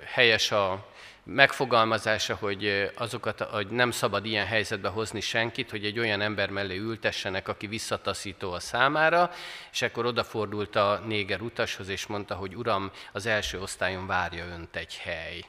helyes 0.04 0.52
a 0.52 0.86
megfogalmazása, 1.26 2.34
hogy 2.34 2.92
azokat, 2.96 3.40
hogy 3.40 3.68
nem 3.68 3.90
szabad 3.90 4.26
ilyen 4.26 4.46
helyzetbe 4.46 4.88
hozni 4.88 5.20
senkit, 5.20 5.70
hogy 5.70 5.84
egy 5.84 5.98
olyan 5.98 6.20
ember 6.20 6.50
mellé 6.50 6.76
ültessenek, 6.76 7.48
aki 7.48 7.66
visszataszító 7.66 8.52
a 8.52 8.60
számára, 8.60 9.30
és 9.72 9.82
akkor 9.82 10.06
odafordult 10.06 10.76
a 10.76 11.02
néger 11.06 11.40
utashoz, 11.40 11.88
és 11.88 12.06
mondta, 12.06 12.34
hogy 12.34 12.56
uram, 12.56 12.90
az 13.12 13.26
első 13.26 13.60
osztályon 13.60 14.06
várja 14.06 14.44
önt 14.44 14.76
egy 14.76 14.96
hely. 14.96 15.44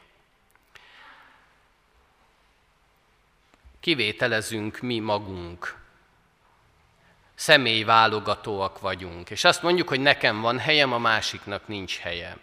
Kivételezünk 3.79 4.79
mi 4.79 4.99
magunk. 4.99 5.75
Személyválogatóak 7.35 8.79
vagyunk, 8.79 9.29
és 9.29 9.43
azt 9.43 9.61
mondjuk, 9.61 9.87
hogy 9.87 9.99
nekem 9.99 10.41
van 10.41 10.59
helyem, 10.59 10.93
a 10.93 10.97
másiknak 10.97 11.67
nincs 11.67 11.97
helye. 11.97 12.37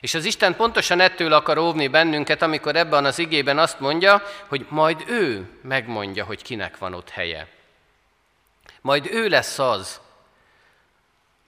És 0.00 0.14
az 0.14 0.24
Isten 0.24 0.56
pontosan 0.56 1.00
ettől 1.00 1.32
akar 1.32 1.58
óvni 1.58 1.88
bennünket, 1.88 2.42
amikor 2.42 2.76
ebben 2.76 3.04
az 3.04 3.18
igében 3.18 3.58
azt 3.58 3.80
mondja, 3.80 4.22
hogy 4.46 4.66
majd 4.68 5.04
ő 5.06 5.48
megmondja, 5.62 6.24
hogy 6.24 6.42
kinek 6.42 6.78
van 6.78 6.94
ott 6.94 7.10
helye. 7.10 7.48
Majd 8.80 9.06
ő 9.10 9.28
lesz 9.28 9.58
az, 9.58 10.00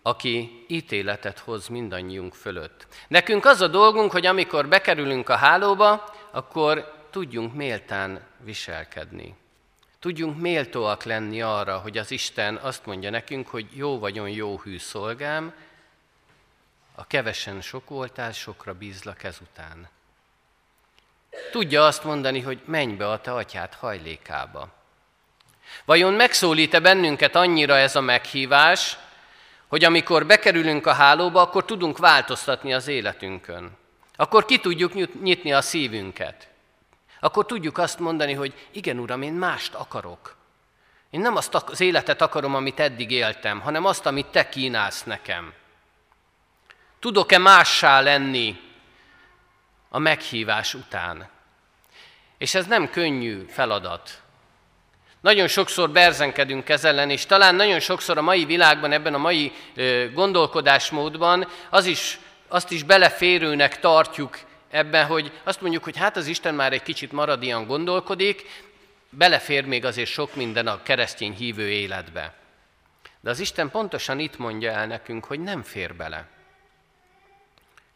aki 0.02 0.64
ítéletet 0.68 1.38
hoz 1.38 1.68
mindannyiunk 1.68 2.34
fölött. 2.34 2.86
Nekünk 3.08 3.44
az 3.44 3.60
a 3.60 3.68
dolgunk, 3.68 4.10
hogy 4.10 4.26
amikor 4.26 4.68
bekerülünk 4.68 5.28
a 5.28 5.36
hálóba, 5.36 6.14
akkor 6.30 6.92
tudjunk 7.10 7.54
méltán 7.54 8.20
viselkedni. 8.44 9.34
Tudjunk 10.00 10.40
méltóak 10.40 11.02
lenni 11.02 11.42
arra, 11.42 11.78
hogy 11.78 11.98
az 11.98 12.10
Isten 12.10 12.56
azt 12.56 12.86
mondja 12.86 13.10
nekünk, 13.10 13.48
hogy 13.48 13.66
jó 13.72 13.98
vagyon 13.98 14.28
jó 14.28 14.58
hű 14.58 14.78
szolgám, 14.78 15.54
a 16.98 17.06
kevesen 17.06 17.60
sok 17.60 17.88
voltál, 17.88 18.32
sokra 18.32 18.74
bízlak 18.74 19.22
ezután. 19.22 19.88
Tudja 21.50 21.86
azt 21.86 22.04
mondani, 22.04 22.40
hogy 22.40 22.60
menj 22.64 22.92
be 22.92 23.10
a 23.10 23.20
te 23.20 23.34
atyád 23.34 23.74
hajlékába. 23.74 24.68
Vajon 25.84 26.12
megszólít-e 26.12 26.80
bennünket 26.80 27.34
annyira 27.34 27.76
ez 27.76 27.96
a 27.96 28.00
meghívás, 28.00 28.96
hogy 29.66 29.84
amikor 29.84 30.26
bekerülünk 30.26 30.86
a 30.86 30.92
hálóba, 30.92 31.40
akkor 31.40 31.64
tudunk 31.64 31.98
változtatni 31.98 32.74
az 32.74 32.86
életünkön. 32.86 33.70
Akkor 34.16 34.44
ki 34.44 34.58
tudjuk 34.58 35.20
nyitni 35.22 35.52
a 35.52 35.60
szívünket. 35.60 36.48
Akkor 37.20 37.46
tudjuk 37.46 37.78
azt 37.78 37.98
mondani, 37.98 38.32
hogy 38.32 38.68
igen, 38.70 38.98
Uram, 38.98 39.22
én 39.22 39.32
mást 39.32 39.74
akarok. 39.74 40.36
Én 41.10 41.20
nem 41.20 41.36
azt 41.36 41.54
az 41.54 41.80
életet 41.80 42.22
akarom, 42.22 42.54
amit 42.54 42.80
eddig 42.80 43.10
éltem, 43.10 43.60
hanem 43.60 43.84
azt, 43.84 44.06
amit 44.06 44.26
Te 44.26 44.48
kínálsz 44.48 45.02
nekem. 45.02 45.52
Tudok-e 47.00 47.38
mássá 47.38 48.00
lenni 48.00 48.60
a 49.88 49.98
meghívás 49.98 50.74
után? 50.74 51.28
És 52.38 52.54
ez 52.54 52.66
nem 52.66 52.90
könnyű 52.90 53.44
feladat. 53.48 54.22
Nagyon 55.20 55.48
sokszor 55.48 55.90
berzenkedünk 55.90 56.68
ez 56.68 56.84
ellen, 56.84 57.10
és 57.10 57.26
talán 57.26 57.54
nagyon 57.54 57.80
sokszor 57.80 58.18
a 58.18 58.22
mai 58.22 58.44
világban, 58.44 58.92
ebben 58.92 59.14
a 59.14 59.18
mai 59.18 59.52
gondolkodásmódban 60.12 61.48
az 61.70 61.86
is, 61.86 62.18
azt 62.48 62.70
is 62.70 62.82
beleférőnek 62.82 63.80
tartjuk 63.80 64.38
ebben, 64.70 65.06
hogy 65.06 65.32
azt 65.44 65.60
mondjuk, 65.60 65.84
hogy 65.84 65.96
hát 65.96 66.16
az 66.16 66.26
Isten 66.26 66.54
már 66.54 66.72
egy 66.72 66.82
kicsit 66.82 67.12
maradian 67.12 67.66
gondolkodik, 67.66 68.64
belefér 69.10 69.64
még 69.64 69.84
azért 69.84 70.10
sok 70.10 70.34
minden 70.34 70.66
a 70.66 70.82
keresztény 70.82 71.32
hívő 71.32 71.68
életbe. 71.68 72.34
De 73.20 73.30
az 73.30 73.40
Isten 73.40 73.70
pontosan 73.70 74.18
itt 74.18 74.38
mondja 74.38 74.72
el 74.72 74.86
nekünk, 74.86 75.24
hogy 75.24 75.40
nem 75.40 75.62
fér 75.62 75.94
bele. 75.94 76.28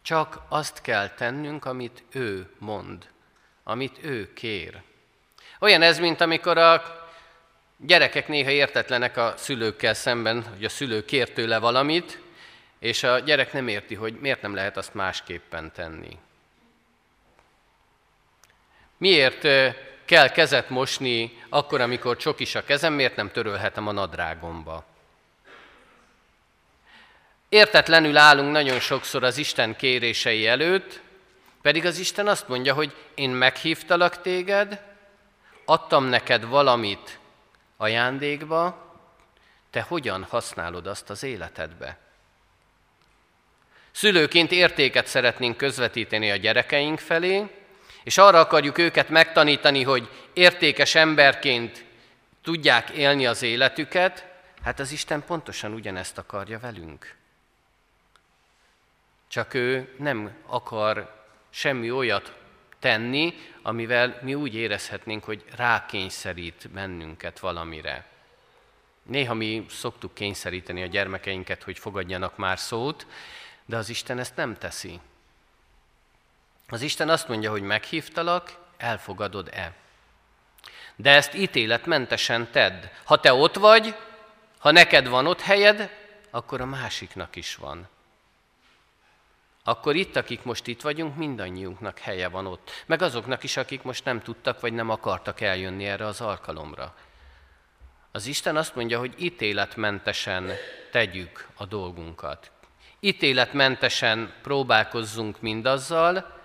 Csak 0.03 0.38
azt 0.49 0.81
kell 0.81 1.09
tennünk, 1.09 1.65
amit 1.65 2.03
ő 2.12 2.51
mond, 2.59 3.09
amit 3.65 3.99
ő 4.03 4.33
kér. 4.33 4.83
Olyan 5.61 5.83
ez, 5.83 5.99
mint 5.99 6.21
amikor 6.21 6.59
a 6.59 6.83
gyerekek 7.77 8.29
néha 8.29 8.51
értetlenek 8.51 9.17
a 9.17 9.35
szülőkkel 9.37 9.95
szemben, 9.95 10.43
hogy 10.43 10.65
a 10.65 10.69
szülő 10.69 11.05
kér 11.05 11.31
tőle 11.33 11.59
valamit, 11.59 12.21
és 12.79 13.03
a 13.03 13.19
gyerek 13.19 13.53
nem 13.53 13.69
érti, 13.69 13.95
hogy 13.95 14.15
miért 14.21 14.43
nem 14.43 14.55
lehet 14.55 14.77
azt 14.77 14.95
másképpen 14.95 15.73
tenni. 15.73 16.19
Miért 18.97 19.41
kell 20.05 20.29
kezet 20.29 20.69
mosni 20.69 21.43
akkor, 21.49 21.81
amikor 21.81 22.17
csokis 22.17 22.55
a 22.55 22.65
kezem, 22.65 22.93
miért 22.93 23.17
nem 23.17 23.31
törölhetem 23.31 23.87
a 23.87 23.93
nadrágomba? 23.93 24.85
Értetlenül 27.53 28.17
állunk 28.17 28.53
nagyon 28.53 28.81
sokszor 28.81 29.25
az 29.25 29.37
Isten 29.38 29.77
kérései 29.77 30.47
előtt, 30.47 31.01
pedig 31.62 31.87
az 31.87 31.99
Isten 31.99 32.29
azt 32.29 32.49
mondja, 32.49 32.75
hogy 32.75 32.95
én 33.15 33.31
meghívtalak 33.31 34.21
téged, 34.21 34.83
adtam 35.65 36.05
neked 36.05 36.45
valamit 36.45 37.19
ajándékba, 37.77 38.95
te 39.71 39.81
hogyan 39.81 40.25
használod 40.25 40.87
azt 40.87 41.11
az 41.11 41.23
életedbe? 41.23 41.99
Szülőként 43.91 44.53
értéket 44.53 45.07
szeretnénk 45.07 45.57
közvetíteni 45.57 46.31
a 46.31 46.37
gyerekeink 46.37 46.99
felé, 46.99 47.47
és 48.05 48.19
arra 48.19 48.41
akarjuk 48.41 48.79
őket 48.79 49.09
megtanítani, 49.09 49.83
hogy 49.83 50.09
értékes 50.33 50.95
emberként 50.95 51.85
tudják 52.43 52.91
élni 52.91 53.27
az 53.27 53.43
életüket, 53.43 54.27
hát 54.62 54.81
az 54.81 54.93
Isten 54.93 55.25
pontosan 55.25 55.73
ugyanezt 55.73 56.19
akarja 56.19 56.59
velünk. 56.59 57.21
Csak 59.33 59.55
ő 59.55 59.95
nem 59.99 60.37
akar 60.47 61.25
semmi 61.51 61.90
olyat 61.90 62.33
tenni, 62.79 63.35
amivel 63.62 64.18
mi 64.23 64.35
úgy 64.35 64.55
érezhetnénk, 64.55 65.25
hogy 65.25 65.45
rákényszerít 65.57 66.71
bennünket 66.71 67.38
valamire. 67.38 68.07
Néha 69.03 69.35
mi 69.35 69.66
szoktuk 69.68 70.14
kényszeríteni 70.14 70.83
a 70.83 70.87
gyermekeinket, 70.87 71.62
hogy 71.62 71.79
fogadjanak 71.79 72.37
már 72.37 72.59
szót, 72.59 73.07
de 73.64 73.77
az 73.77 73.88
Isten 73.88 74.18
ezt 74.18 74.37
nem 74.37 74.57
teszi. 74.57 75.01
Az 76.68 76.83
Isten 76.83 77.09
azt 77.09 77.29
mondja, 77.29 77.51
hogy 77.51 77.62
meghívtalak, 77.62 78.59
elfogadod-e. 78.77 79.75
De 80.97 81.11
ezt 81.11 81.35
ítéletmentesen 81.35 82.51
tedd. 82.51 82.83
Ha 83.05 83.21
te 83.21 83.33
ott 83.33 83.57
vagy, 83.57 83.97
ha 84.59 84.71
neked 84.71 85.09
van 85.09 85.27
ott 85.27 85.40
helyed, 85.40 85.90
akkor 86.31 86.61
a 86.61 86.66
másiknak 86.66 87.37
is 87.37 87.57
van 87.57 87.88
akkor 89.64 89.96
itt, 89.96 90.16
akik 90.16 90.42
most 90.42 90.66
itt 90.66 90.81
vagyunk, 90.81 91.16
mindannyiunknak 91.16 91.98
helye 91.98 92.29
van 92.29 92.46
ott. 92.46 92.70
Meg 92.87 93.03
azoknak 93.03 93.42
is, 93.42 93.57
akik 93.57 93.83
most 93.83 94.05
nem 94.05 94.22
tudtak 94.22 94.61
vagy 94.61 94.72
nem 94.72 94.90
akartak 94.90 95.40
eljönni 95.40 95.85
erre 95.85 96.07
az 96.07 96.20
alkalomra. 96.20 96.94
Az 98.12 98.27
Isten 98.27 98.57
azt 98.57 98.75
mondja, 98.75 98.98
hogy 98.98 99.14
ítéletmentesen 99.18 100.51
tegyük 100.90 101.48
a 101.57 101.66
dolgunkat. 101.66 102.51
Ítéletmentesen 103.01 104.33
próbálkozzunk 104.42 105.40
mindazzal, 105.40 106.40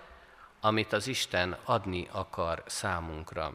amit 0.60 0.92
az 0.92 1.06
Isten 1.06 1.56
adni 1.64 2.08
akar 2.12 2.62
számunkra. 2.66 3.52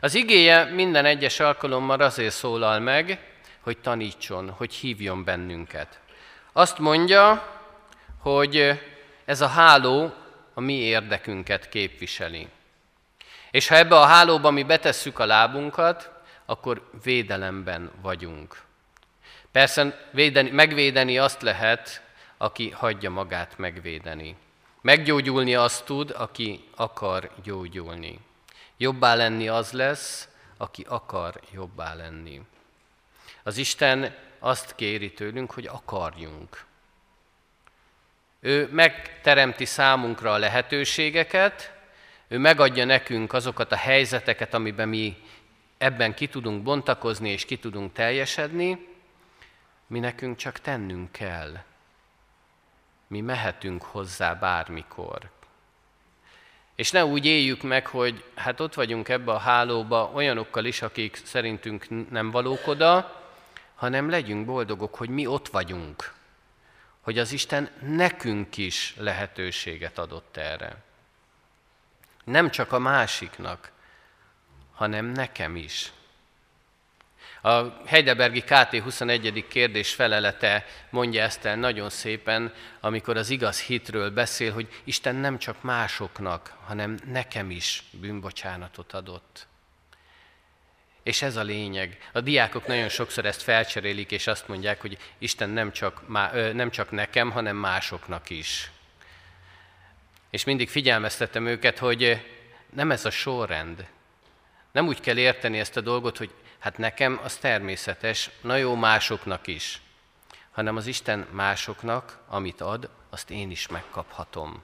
Az 0.00 0.14
igéje 0.14 0.64
minden 0.64 1.04
egyes 1.04 1.40
alkalommal 1.40 2.00
azért 2.00 2.34
szólal 2.34 2.78
meg, 2.78 3.32
hogy 3.60 3.78
tanítson, 3.78 4.50
hogy 4.50 4.74
hívjon 4.74 5.24
bennünket. 5.24 6.00
Azt 6.52 6.78
mondja, 6.78 7.57
hogy 8.18 8.80
ez 9.24 9.40
a 9.40 9.46
háló 9.46 10.12
a 10.54 10.60
mi 10.60 10.72
érdekünket 10.72 11.68
képviseli. 11.68 12.48
És 13.50 13.68
ha 13.68 13.76
ebbe 13.76 14.00
a 14.00 14.06
hálóba 14.06 14.50
mi 14.50 14.62
betesszük 14.62 15.18
a 15.18 15.26
lábunkat, 15.26 16.10
akkor 16.46 16.90
védelemben 17.02 17.90
vagyunk. 18.02 18.62
Persze 19.52 20.08
védeni, 20.12 20.50
megvédeni 20.50 21.18
azt 21.18 21.42
lehet 21.42 22.02
aki 22.38 22.70
hagyja 22.70 23.10
magát 23.10 23.58
megvédeni. 23.58 24.36
Meggyógyulni 24.80 25.54
azt 25.54 25.84
tud, 25.84 26.10
aki 26.10 26.64
akar 26.76 27.30
gyógyulni. 27.42 28.20
Jobbá 28.76 29.14
lenni 29.14 29.48
az 29.48 29.72
lesz, 29.72 30.28
aki 30.56 30.84
akar 30.88 31.40
jobbá 31.52 31.94
lenni. 31.94 32.40
Az 33.42 33.56
Isten 33.56 34.16
azt 34.38 34.74
kéri 34.74 35.12
tőlünk, 35.12 35.50
hogy 35.50 35.66
akarjunk. 35.66 36.64
Ő 38.40 38.68
megteremti 38.72 39.64
számunkra 39.64 40.32
a 40.32 40.38
lehetőségeket, 40.38 41.72
ő 42.28 42.38
megadja 42.38 42.84
nekünk 42.84 43.32
azokat 43.32 43.72
a 43.72 43.76
helyzeteket, 43.76 44.54
amiben 44.54 44.88
mi 44.88 45.16
ebben 45.78 46.14
ki 46.14 46.26
tudunk 46.26 46.62
bontakozni 46.62 47.30
és 47.30 47.44
ki 47.44 47.56
tudunk 47.58 47.92
teljesedni, 47.92 48.86
mi 49.86 49.98
nekünk 49.98 50.36
csak 50.36 50.58
tennünk 50.58 51.12
kell. 51.12 51.52
Mi 53.06 53.20
mehetünk 53.20 53.82
hozzá 53.82 54.34
bármikor. 54.34 55.30
És 56.74 56.90
ne 56.90 57.04
úgy 57.04 57.26
éljük 57.26 57.62
meg, 57.62 57.86
hogy 57.86 58.24
hát 58.34 58.60
ott 58.60 58.74
vagyunk 58.74 59.08
ebbe 59.08 59.32
a 59.32 59.38
hálóba 59.38 60.10
olyanokkal 60.14 60.64
is, 60.64 60.82
akik 60.82 61.20
szerintünk 61.24 62.10
nem 62.10 62.30
valók 62.30 62.66
oda, 62.66 63.22
hanem 63.74 64.10
legyünk 64.10 64.46
boldogok, 64.46 64.94
hogy 64.94 65.08
mi 65.08 65.26
ott 65.26 65.48
vagyunk. 65.48 66.16
Hogy 67.00 67.18
az 67.18 67.32
Isten 67.32 67.70
nekünk 67.80 68.56
is 68.56 68.94
lehetőséget 68.96 69.98
adott 69.98 70.36
erre. 70.36 70.76
Nem 72.24 72.50
csak 72.50 72.72
a 72.72 72.78
másiknak, 72.78 73.72
hanem 74.74 75.06
nekem 75.06 75.56
is. 75.56 75.92
A 77.42 77.82
Heidelbergi 77.86 78.40
KT 78.40 78.78
21. 78.82 79.46
kérdés 79.48 79.94
felelete 79.94 80.66
mondja 80.90 81.22
ezt 81.22 81.44
el 81.44 81.56
nagyon 81.56 81.90
szépen, 81.90 82.54
amikor 82.80 83.16
az 83.16 83.30
igaz 83.30 83.60
hitről 83.60 84.10
beszél, 84.10 84.52
hogy 84.52 84.82
Isten 84.84 85.14
nem 85.14 85.38
csak 85.38 85.62
másoknak, 85.62 86.56
hanem 86.64 86.98
nekem 87.04 87.50
is 87.50 87.82
bűnbocsánatot 87.90 88.92
adott. 88.92 89.47
És 91.02 91.22
ez 91.22 91.36
a 91.36 91.42
lényeg. 91.42 92.10
A 92.12 92.20
diákok 92.20 92.66
nagyon 92.66 92.88
sokszor 92.88 93.26
ezt 93.26 93.42
felcserélik, 93.42 94.10
és 94.10 94.26
azt 94.26 94.48
mondják, 94.48 94.80
hogy 94.80 94.98
Isten 95.18 95.50
nem 95.50 95.72
csak, 95.72 96.08
nem 96.52 96.70
csak 96.70 96.90
nekem, 96.90 97.30
hanem 97.30 97.56
másoknak 97.56 98.30
is. 98.30 98.70
És 100.30 100.44
mindig 100.44 100.68
figyelmeztetem 100.68 101.46
őket, 101.46 101.78
hogy 101.78 102.26
nem 102.74 102.90
ez 102.90 103.04
a 103.04 103.10
sorrend. 103.10 103.86
Nem 104.72 104.86
úgy 104.86 105.00
kell 105.00 105.16
érteni 105.16 105.58
ezt 105.58 105.76
a 105.76 105.80
dolgot, 105.80 106.18
hogy 106.18 106.30
hát 106.58 106.78
nekem 106.78 107.20
az 107.22 107.36
természetes, 107.36 108.30
na 108.40 108.56
jó, 108.56 108.74
másoknak 108.74 109.46
is. 109.46 109.80
Hanem 110.50 110.76
az 110.76 110.86
Isten 110.86 111.26
másoknak, 111.30 112.18
amit 112.28 112.60
ad, 112.60 112.90
azt 113.10 113.30
én 113.30 113.50
is 113.50 113.68
megkaphatom. 113.68 114.62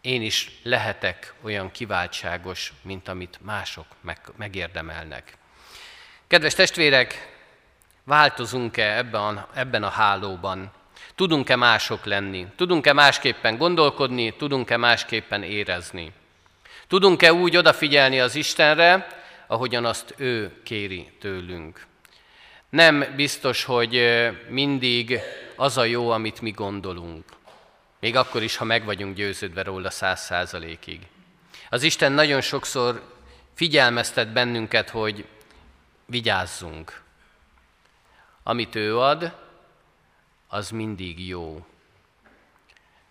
Én 0.00 0.22
is 0.22 0.50
lehetek 0.62 1.34
olyan 1.42 1.70
kiváltságos, 1.70 2.72
mint 2.82 3.08
amit 3.08 3.38
mások 3.42 3.86
meg, 4.00 4.18
megérdemelnek. 4.36 5.36
Kedves 6.26 6.54
testvérek, 6.54 7.38
változunk-e 8.04 8.96
ebben 8.96 9.46
ebben 9.54 9.82
a 9.82 9.88
hálóban? 9.88 10.72
Tudunk-e 11.14 11.56
mások 11.56 12.04
lenni? 12.04 12.46
Tudunk-e 12.56 12.92
másképpen 12.92 13.56
gondolkodni? 13.56 14.36
Tudunk-e 14.36 14.76
másképpen 14.76 15.42
érezni? 15.42 16.12
Tudunk-e 16.86 17.32
úgy 17.32 17.56
odafigyelni 17.56 18.20
az 18.20 18.34
Istenre, 18.34 19.06
ahogyan 19.46 19.84
azt 19.84 20.14
ő 20.16 20.60
kéri 20.62 21.10
tőlünk? 21.18 21.86
Nem 22.70 23.04
biztos, 23.16 23.64
hogy 23.64 24.02
mindig 24.48 25.18
az 25.56 25.78
a 25.78 25.84
jó, 25.84 26.10
amit 26.10 26.40
mi 26.40 26.50
gondolunk. 26.50 27.24
Még 28.00 28.16
akkor 28.16 28.42
is, 28.42 28.56
ha 28.56 28.64
meg 28.64 28.84
vagyunk 28.84 29.16
győződve 29.16 29.62
róla 29.62 29.90
száz 29.90 30.20
százalékig. 30.20 31.06
Az 31.70 31.82
Isten 31.82 32.12
nagyon 32.12 32.40
sokszor 32.40 33.14
figyelmeztet 33.54 34.32
bennünket, 34.32 34.90
hogy 34.90 35.26
vigyázzunk. 36.06 37.02
Amit 38.42 38.74
ő 38.74 38.98
ad, 38.98 39.36
az 40.48 40.70
mindig 40.70 41.26
jó. 41.26 41.66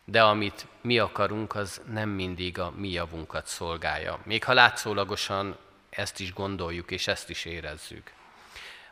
De 0.06 0.24
amit 0.24 0.66
mi 0.82 1.00
akarunk, 1.00 1.56
az 1.56 1.82
nem 1.92 2.10
mindig 2.10 2.60
a 2.60 2.74
mi 2.76 2.90
javunkat 2.90 3.48
szolgálja. 3.48 4.20
Még 4.24 4.44
ha 4.44 4.54
látszólagosan 4.54 5.58
ezt 5.90 6.20
is 6.20 6.34
gondoljuk, 6.34 6.92
és 6.92 7.08
ezt 7.08 7.30
is 7.30 7.46
érezzük. 7.46 8.12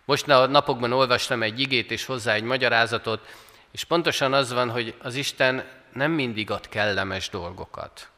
Most 0.05 0.27
a 0.27 0.45
napokban 0.45 0.91
olvastam 0.91 1.43
egy 1.43 1.59
igét, 1.59 1.91
és 1.91 2.05
hozzá 2.05 2.33
egy 2.33 2.43
magyarázatot, 2.43 3.27
és 3.71 3.83
pontosan 3.83 4.33
az 4.33 4.53
van, 4.53 4.69
hogy 4.69 4.95
az 5.01 5.15
Isten 5.15 5.76
nem 5.93 6.11
mindig 6.11 6.51
ad 6.51 6.69
kellemes 6.69 7.29
dolgokat, 7.29 8.09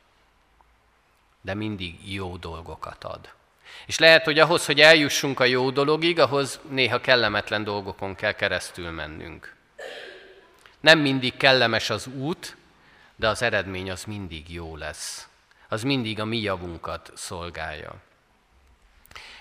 de 1.41 1.53
mindig 1.53 2.13
jó 2.13 2.37
dolgokat 2.37 3.03
ad. 3.03 3.29
És 3.85 3.99
lehet, 3.99 4.23
hogy 4.23 4.39
ahhoz, 4.39 4.65
hogy 4.65 4.81
eljussunk 4.81 5.39
a 5.39 5.45
jó 5.45 5.69
dologig, 5.69 6.19
ahhoz 6.19 6.59
néha 6.69 7.01
kellemetlen 7.01 7.63
dolgokon 7.63 8.15
kell 8.15 8.31
keresztül 8.31 8.89
mennünk. 8.89 9.55
Nem 10.79 10.99
mindig 10.99 11.37
kellemes 11.37 11.89
az 11.89 12.07
út, 12.07 12.55
de 13.15 13.27
az 13.27 13.41
eredmény 13.41 13.91
az 13.91 14.03
mindig 14.03 14.53
jó 14.53 14.75
lesz. 14.75 15.27
Az 15.67 15.83
mindig 15.83 16.19
a 16.19 16.25
mi 16.25 16.37
javunkat 16.37 17.11
szolgálja. 17.15 17.95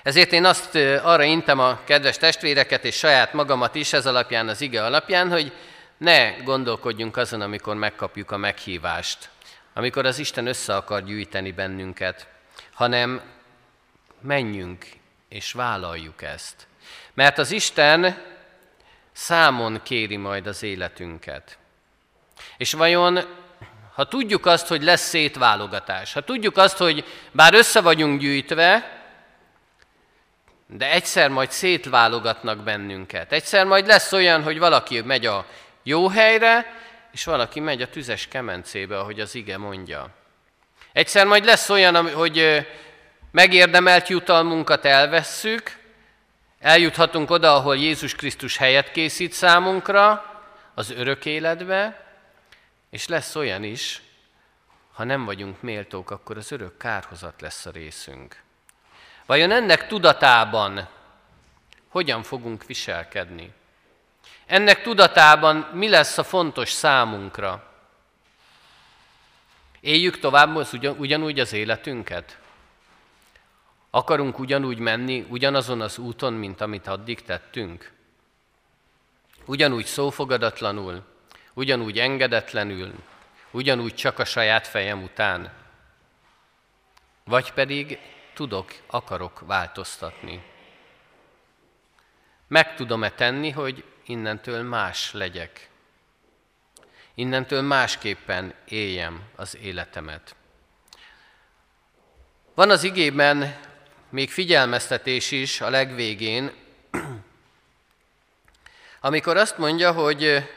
Ezért 0.02 0.32
én 0.32 0.44
azt 0.44 0.74
arra 1.02 1.22
intem 1.22 1.58
a 1.58 1.80
kedves 1.84 2.16
testvéreket 2.16 2.84
és 2.84 2.96
saját 2.96 3.32
magamat 3.32 3.74
is 3.74 3.92
ez 3.92 4.06
alapján, 4.06 4.48
az 4.48 4.60
ige 4.60 4.84
alapján, 4.84 5.30
hogy 5.30 5.52
ne 5.98 6.30
gondolkodjunk 6.30 7.16
azon, 7.16 7.40
amikor 7.40 7.76
megkapjuk 7.76 8.30
a 8.30 8.36
meghívást, 8.36 9.28
amikor 9.74 10.06
az 10.06 10.18
Isten 10.18 10.46
össze 10.46 10.76
akar 10.76 11.04
gyűjteni 11.04 11.52
bennünket, 11.52 12.26
hanem 12.72 13.22
menjünk 14.20 14.86
és 15.28 15.52
vállaljuk 15.52 16.22
ezt. 16.22 16.66
Mert 17.14 17.38
az 17.38 17.50
Isten 17.50 18.22
számon 19.12 19.80
kéri 19.82 20.16
majd 20.16 20.46
az 20.46 20.62
életünket. 20.62 21.58
És 22.56 22.72
vajon, 22.72 23.18
ha 23.94 24.08
tudjuk 24.08 24.46
azt, 24.46 24.66
hogy 24.66 24.82
lesz 24.82 25.08
szétválogatás, 25.08 26.12
ha 26.12 26.20
tudjuk 26.20 26.56
azt, 26.56 26.76
hogy 26.76 27.04
bár 27.32 27.54
össze 27.54 27.80
vagyunk 27.80 28.20
gyűjtve, 28.20 28.96
de 30.66 30.90
egyszer 30.92 31.30
majd 31.30 31.50
szétválogatnak 31.50 32.58
bennünket. 32.58 33.32
Egyszer 33.32 33.64
majd 33.66 33.86
lesz 33.86 34.12
olyan, 34.12 34.42
hogy 34.42 34.58
valaki 34.58 35.00
megy 35.00 35.26
a 35.26 35.46
jó 35.82 36.08
helyre, 36.08 36.74
és 37.12 37.24
valaki 37.24 37.60
megy 37.60 37.82
a 37.82 37.88
tüzes 37.88 38.28
kemencébe, 38.28 38.98
ahogy 38.98 39.20
az 39.20 39.34
ige 39.34 39.58
mondja. 39.58 40.08
Egyszer 40.92 41.26
majd 41.26 41.44
lesz 41.44 41.68
olyan, 41.70 42.12
hogy 42.12 42.66
megérdemelt 43.30 44.08
jutalmunkat 44.08 44.84
elvesszük, 44.84 45.76
eljuthatunk 46.60 47.30
oda, 47.30 47.54
ahol 47.54 47.76
Jézus 47.76 48.14
Krisztus 48.14 48.56
helyet 48.56 48.90
készít 48.90 49.32
számunkra, 49.32 50.24
az 50.74 50.90
örök 50.90 51.24
életbe, 51.24 52.06
és 52.90 53.08
lesz 53.08 53.34
olyan 53.36 53.64
is, 53.64 54.02
ha 54.92 55.04
nem 55.04 55.24
vagyunk 55.24 55.62
méltók, 55.62 56.10
akkor 56.10 56.36
az 56.36 56.52
örök 56.52 56.76
kárhozat 56.76 57.40
lesz 57.40 57.66
a 57.66 57.70
részünk. 57.70 58.42
Vajon 59.26 59.50
ennek 59.50 59.86
tudatában 59.86 60.88
hogyan 61.88 62.22
fogunk 62.22 62.64
viselkedni? 62.64 63.52
Ennek 64.48 64.82
tudatában 64.82 65.56
mi 65.56 65.88
lesz 65.88 66.18
a 66.18 66.24
fontos 66.24 66.70
számunkra? 66.70 67.72
Éljük 69.80 70.18
tovább 70.18 70.66
ugyanúgy 70.98 71.40
az 71.40 71.52
életünket? 71.52 72.38
Akarunk 73.90 74.38
ugyanúgy 74.38 74.78
menni, 74.78 75.26
ugyanazon 75.28 75.80
az 75.80 75.98
úton, 75.98 76.32
mint 76.32 76.60
amit 76.60 76.86
addig 76.86 77.22
tettünk? 77.22 77.92
Ugyanúgy 79.44 79.86
szófogadatlanul, 79.86 81.02
ugyanúgy 81.54 81.98
engedetlenül, 81.98 82.92
ugyanúgy 83.50 83.94
csak 83.94 84.18
a 84.18 84.24
saját 84.24 84.66
fejem 84.66 85.02
után? 85.02 85.52
Vagy 87.24 87.52
pedig 87.52 87.98
tudok, 88.34 88.72
akarok 88.86 89.40
változtatni? 89.46 90.42
Meg 92.46 92.74
tudom-e 92.74 93.10
tenni, 93.10 93.50
hogy 93.50 93.84
innentől 94.08 94.62
más 94.62 95.12
legyek? 95.12 95.68
Innentől 97.14 97.62
másképpen 97.62 98.54
éljem 98.64 99.22
az 99.36 99.56
életemet. 99.56 100.34
Van 102.54 102.70
az 102.70 102.82
igében 102.82 103.60
még 104.08 104.30
figyelmeztetés 104.30 105.30
is 105.30 105.60
a 105.60 105.70
legvégén, 105.70 106.52
amikor 109.00 109.36
azt 109.36 109.58
mondja, 109.58 109.92
hogy 109.92 110.48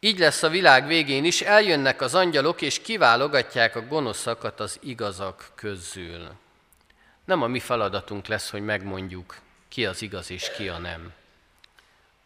így 0.00 0.18
lesz 0.18 0.42
a 0.42 0.48
világ 0.48 0.86
végén 0.86 1.24
is, 1.24 1.40
eljönnek 1.40 2.00
az 2.00 2.14
angyalok, 2.14 2.62
és 2.62 2.80
kiválogatják 2.80 3.76
a 3.76 3.86
gonoszakat 3.86 4.60
az 4.60 4.78
igazak 4.82 5.50
közül. 5.54 6.32
Nem 7.24 7.42
a 7.42 7.46
mi 7.46 7.60
feladatunk 7.60 8.26
lesz, 8.26 8.50
hogy 8.50 8.64
megmondjuk, 8.64 9.36
ki 9.72 9.86
az 9.86 10.02
igaz 10.02 10.30
és 10.30 10.50
ki 10.56 10.68
a 10.68 10.78
nem. 10.78 11.12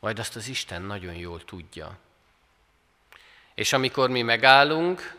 majd 0.01 0.19
azt 0.19 0.37
az 0.37 0.49
Isten 0.49 0.83
nagyon 0.83 1.15
jól 1.15 1.45
tudja. 1.45 1.99
És 3.55 3.73
amikor 3.73 4.11
mi 4.11 4.23
megállunk, 4.23 5.15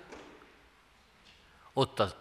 ott 1.74 2.00
az 2.00 2.16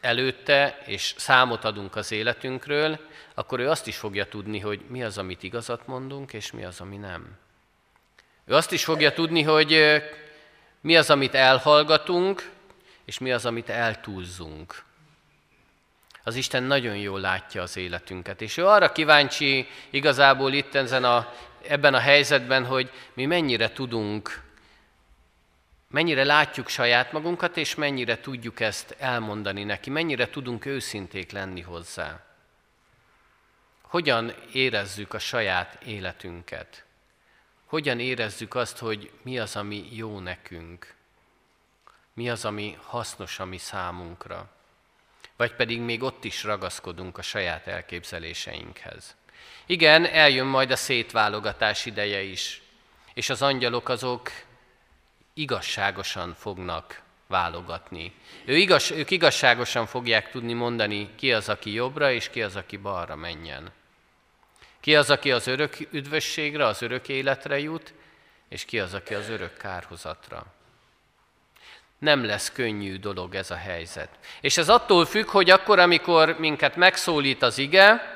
előtte, 0.00 0.82
és 0.84 1.14
számot 1.16 1.64
adunk 1.64 1.96
az 1.96 2.12
életünkről, 2.12 3.00
akkor 3.34 3.60
ő 3.60 3.70
azt 3.70 3.86
is 3.86 3.96
fogja 3.96 4.28
tudni, 4.28 4.58
hogy 4.58 4.84
mi 4.88 5.04
az, 5.04 5.18
amit 5.18 5.42
igazat 5.42 5.86
mondunk, 5.86 6.32
és 6.32 6.50
mi 6.50 6.64
az, 6.64 6.80
ami 6.80 6.96
nem. 6.96 7.38
Ő 8.44 8.54
azt 8.54 8.72
is 8.72 8.84
fogja 8.84 9.12
tudni, 9.12 9.42
hogy 9.42 10.02
mi 10.80 10.96
az, 10.96 11.10
amit 11.10 11.34
elhallgatunk, 11.34 12.50
és 13.04 13.18
mi 13.18 13.32
az, 13.32 13.46
amit 13.46 13.68
eltúzzunk. 13.68 14.83
Az 16.26 16.34
Isten 16.34 16.62
nagyon 16.62 16.96
jól 16.96 17.20
látja 17.20 17.62
az 17.62 17.76
életünket, 17.76 18.40
és 18.40 18.56
ő 18.56 18.66
arra 18.66 18.92
kíváncsi 18.92 19.68
igazából 19.90 20.52
itt 20.52 20.74
ezen 20.74 21.04
a, 21.04 21.32
ebben 21.68 21.94
a 21.94 21.98
helyzetben, 21.98 22.66
hogy 22.66 22.90
mi 23.14 23.26
mennyire 23.26 23.72
tudunk, 23.72 24.42
mennyire 25.88 26.24
látjuk 26.24 26.68
saját 26.68 27.12
magunkat, 27.12 27.56
és 27.56 27.74
mennyire 27.74 28.20
tudjuk 28.20 28.60
ezt 28.60 28.96
elmondani 28.98 29.64
neki, 29.64 29.90
mennyire 29.90 30.30
tudunk 30.30 30.66
őszinték 30.66 31.32
lenni 31.32 31.60
hozzá. 31.60 32.20
Hogyan 33.82 34.34
érezzük 34.52 35.14
a 35.14 35.18
saját 35.18 35.82
életünket? 35.82 36.84
Hogyan 37.64 38.00
érezzük 38.00 38.54
azt, 38.54 38.78
hogy 38.78 39.10
mi 39.22 39.38
az, 39.38 39.56
ami 39.56 39.88
jó 39.90 40.18
nekünk? 40.18 40.94
Mi 42.12 42.30
az, 42.30 42.44
ami 42.44 42.78
hasznos 42.82 43.40
a 43.40 43.44
mi 43.44 43.58
számunkra? 43.58 44.53
Vagy 45.36 45.54
pedig 45.54 45.80
még 45.80 46.02
ott 46.02 46.24
is 46.24 46.44
ragaszkodunk 46.44 47.18
a 47.18 47.22
saját 47.22 47.66
elképzeléseinkhez. 47.66 49.16
Igen, 49.66 50.06
eljön 50.06 50.46
majd 50.46 50.70
a 50.70 50.76
szétválogatás 50.76 51.86
ideje 51.86 52.22
is, 52.22 52.62
és 53.14 53.30
az 53.30 53.42
angyalok 53.42 53.88
azok 53.88 54.30
igazságosan 55.34 56.34
fognak 56.34 57.02
válogatni. 57.26 58.14
Ő 58.44 58.56
igaz, 58.56 58.90
ők 58.90 59.10
igazságosan 59.10 59.86
fogják 59.86 60.30
tudni 60.30 60.52
mondani, 60.52 61.14
ki 61.14 61.32
az, 61.32 61.48
aki 61.48 61.72
jobbra, 61.72 62.12
és 62.12 62.30
ki 62.30 62.42
az, 62.42 62.56
aki 62.56 62.76
balra 62.76 63.16
menjen. 63.16 63.72
Ki 64.80 64.96
az, 64.96 65.10
aki 65.10 65.32
az 65.32 65.46
örök 65.46 65.76
üdvösségre, 65.90 66.66
az 66.66 66.82
örök 66.82 67.08
életre 67.08 67.58
jut, 67.58 67.94
és 68.48 68.64
ki 68.64 68.80
az, 68.80 68.94
aki 68.94 69.14
az 69.14 69.28
örök 69.28 69.56
kárhozatra. 69.56 70.46
Nem 71.98 72.24
lesz 72.24 72.52
könnyű 72.52 72.98
dolog 72.98 73.34
ez 73.34 73.50
a 73.50 73.56
helyzet. 73.56 74.08
És 74.40 74.56
ez 74.56 74.68
attól 74.68 75.06
függ, 75.06 75.28
hogy 75.28 75.50
akkor, 75.50 75.78
amikor 75.78 76.38
minket 76.38 76.76
megszólít 76.76 77.42
az 77.42 77.58
ige, 77.58 78.14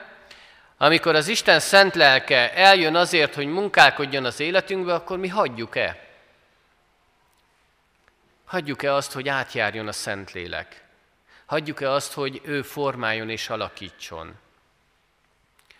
amikor 0.76 1.14
az 1.14 1.28
Isten 1.28 1.60
szent 1.60 1.94
lelke 1.94 2.54
eljön 2.54 2.94
azért, 2.94 3.34
hogy 3.34 3.46
munkálkodjon 3.46 4.24
az 4.24 4.40
életünkbe, 4.40 4.94
akkor 4.94 5.18
mi 5.18 5.28
hagyjuk-e? 5.28 6.06
Hagyjuk-e 8.44 8.94
azt, 8.94 9.12
hogy 9.12 9.28
átjárjon 9.28 9.88
a 9.88 9.92
Szentlélek? 9.92 10.84
Hagyjuk-e 11.46 11.90
azt, 11.90 12.12
hogy 12.12 12.40
ő 12.44 12.62
formáljon 12.62 13.30
és 13.30 13.48
alakítson? 13.48 14.34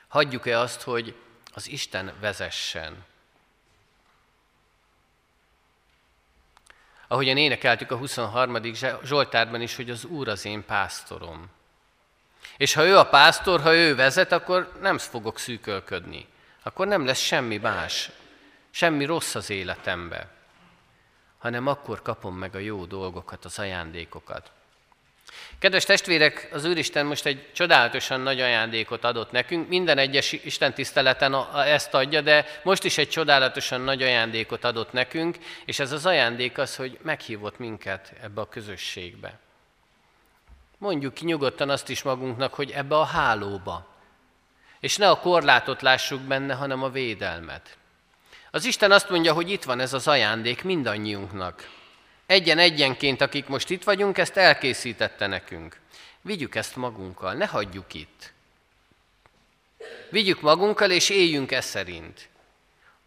Hagyjuk-e 0.09 0.59
azt, 0.59 0.83
hogy 0.83 1.15
az 1.55 1.69
Isten 1.69 2.13
vezessen? 2.21 3.05
Ahogyan 7.09 7.37
énekeltük 7.37 7.91
a 7.91 7.97
23. 7.97 8.57
Zsoltárban 9.05 9.61
is, 9.61 9.77
hogy 9.77 9.91
az 9.91 10.05
Úr 10.05 10.29
az 10.29 10.45
én 10.45 10.65
pásztorom. 10.65 11.51
És 12.57 12.75
ha 12.75 12.85
ő 12.85 12.99
a 12.99 13.09
pásztor, 13.09 13.61
ha 13.61 13.75
ő 13.75 13.95
vezet, 13.95 14.33
akkor 14.33 14.73
nem 14.81 14.99
fogok 14.99 15.39
szűkölködni. 15.39 16.27
Akkor 16.63 16.87
nem 16.87 17.07
lesz 17.07 17.19
semmi 17.19 17.57
más, 17.57 18.11
semmi 18.71 19.05
rossz 19.05 19.35
az 19.35 19.51
életembe, 19.51 20.29
hanem 21.39 21.67
akkor 21.67 22.03
kapom 22.03 22.37
meg 22.37 22.55
a 22.55 22.59
jó 22.59 22.85
dolgokat, 22.85 23.45
az 23.45 23.59
ajándékokat. 23.59 24.51
Kedves 25.59 25.85
testvérek, 25.85 26.49
az 26.53 26.65
Úristen 26.65 27.07
most 27.07 27.27
egy 27.27 27.53
csodálatosan 27.53 28.21
nagy 28.21 28.41
ajándékot 28.41 29.05
adott 29.05 29.31
nekünk. 29.31 29.69
Minden 29.69 29.99
egyes 29.99 30.33
Isten 30.33 30.75
tiszteleten 30.75 31.35
ezt 31.55 31.95
adja, 31.95 32.21
de 32.21 32.47
most 32.63 32.85
is 32.85 32.99
egy 32.99 33.09
csodálatosan 33.09 33.81
nagy 33.81 34.03
ajándékot 34.03 34.65
adott 34.65 34.93
nekünk, 34.93 35.37
és 35.65 35.79
ez 35.79 35.93
az 35.93 36.07
ajándék 36.07 36.59
az, 36.59 36.77
hogy 36.77 36.99
meghívott 37.03 37.59
minket 37.59 38.13
ebbe 38.23 38.41
a 38.41 38.49
közösségbe. 38.49 39.39
Mondjuk 40.79 41.15
ki 41.15 41.25
nyugodtan 41.25 41.71
azt 41.71 41.89
is 41.89 42.03
magunknak, 42.03 42.55
hogy 42.55 42.71
ebbe 42.71 42.97
a 42.97 43.05
hálóba. 43.05 43.87
És 44.81 44.97
ne 44.97 45.11
a 45.11 45.21
korlátot 45.21 45.83
lássuk 45.83 46.21
benne, 46.21 46.55
hanem 46.55 46.83
a 46.83 46.91
védelmet. 46.91 47.77
Az 48.51 48.65
Isten 48.65 48.93
azt 48.93 49.11
mondja, 49.11 49.33
hogy 49.33 49.51
itt 49.51 49.65
van 49.65 49.81
ez 49.81 49.93
az 49.93 50.09
ajándék 50.09 50.65
mindannyiunknak. 50.65 51.77
Egyen-egyenként, 52.29 53.21
akik 53.21 53.47
most 53.47 53.71
itt 53.71 53.85
vagyunk, 53.85 54.19
ezt 54.19 54.37
elkészítette 54.37 55.27
nekünk. 55.27 55.81
Vigyük 56.21 56.55
ezt 56.55 56.77
magunkkal, 56.77 57.33
ne 57.33 57.47
hagyjuk 57.47 57.95
itt. 57.95 58.33
Vigyük 60.11 60.41
magunkkal, 60.41 60.91
és 60.91 61.09
éljünk 61.09 61.53
e 61.53 61.61
szerint. 61.61 62.29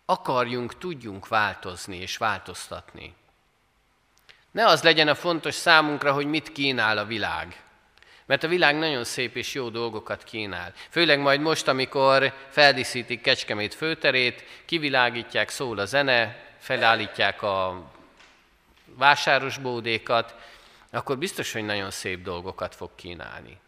Akarjunk, 0.05 0.77
tudjunk 0.77 1.27
változni 1.27 1.97
és 1.97 2.17
változtatni. 2.17 3.13
Ne 4.51 4.65
az 4.65 4.83
legyen 4.83 5.07
a 5.07 5.15
fontos 5.15 5.55
számunkra, 5.55 6.13
hogy 6.13 6.25
mit 6.25 6.51
kínál 6.51 6.97
a 6.97 7.05
világ. 7.05 7.63
Mert 8.25 8.43
a 8.43 8.47
világ 8.47 8.77
nagyon 8.77 9.03
szép 9.03 9.35
és 9.35 9.53
jó 9.53 9.69
dolgokat 9.69 10.23
kínál. 10.23 10.73
Főleg 10.89 11.19
majd 11.19 11.39
most, 11.41 11.67
amikor 11.67 12.33
feldíszítik 12.49 13.21
Kecskemét 13.21 13.73
főterét, 13.73 14.43
kivilágítják, 14.65 15.49
szól 15.49 15.79
a 15.79 15.85
zene, 15.85 16.45
felállítják 16.59 17.41
a 17.41 17.89
vásáros 18.97 19.57
bódékat, 19.57 20.35
akkor 20.91 21.17
biztos, 21.17 21.51
hogy 21.51 21.63
nagyon 21.63 21.91
szép 21.91 22.23
dolgokat 22.23 22.75
fog 22.75 22.95
kínálni. 22.95 23.59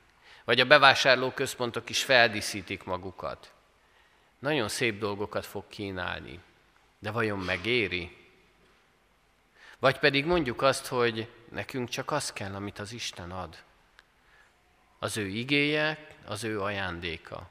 Vagy 0.44 0.60
a 0.60 0.66
bevásárlóközpontok 0.66 1.90
is 1.90 2.04
feldíszítik 2.04 2.84
magukat. 2.84 3.52
Nagyon 4.40 4.70
szép 4.70 5.00
dolgokat 5.00 5.46
fog 5.46 5.64
kínálni. 5.68 6.40
De 7.00 7.12
vajon 7.12 7.40
megéri? 7.40 8.18
Vagy 9.80 10.00
pedig 10.00 10.26
mondjuk 10.26 10.62
azt, 10.62 10.88
hogy 10.88 11.30
nekünk 11.50 11.90
csak 11.90 12.12
az 12.12 12.34
kell, 12.34 12.54
amit 12.56 12.80
az 12.80 12.92
Isten 12.92 13.32
ad. 13.32 13.64
Az 15.00 15.18
ő 15.18 15.28
igéje, 15.28 16.08
az 16.26 16.44
ő 16.44 16.62
ajándéka, 16.62 17.50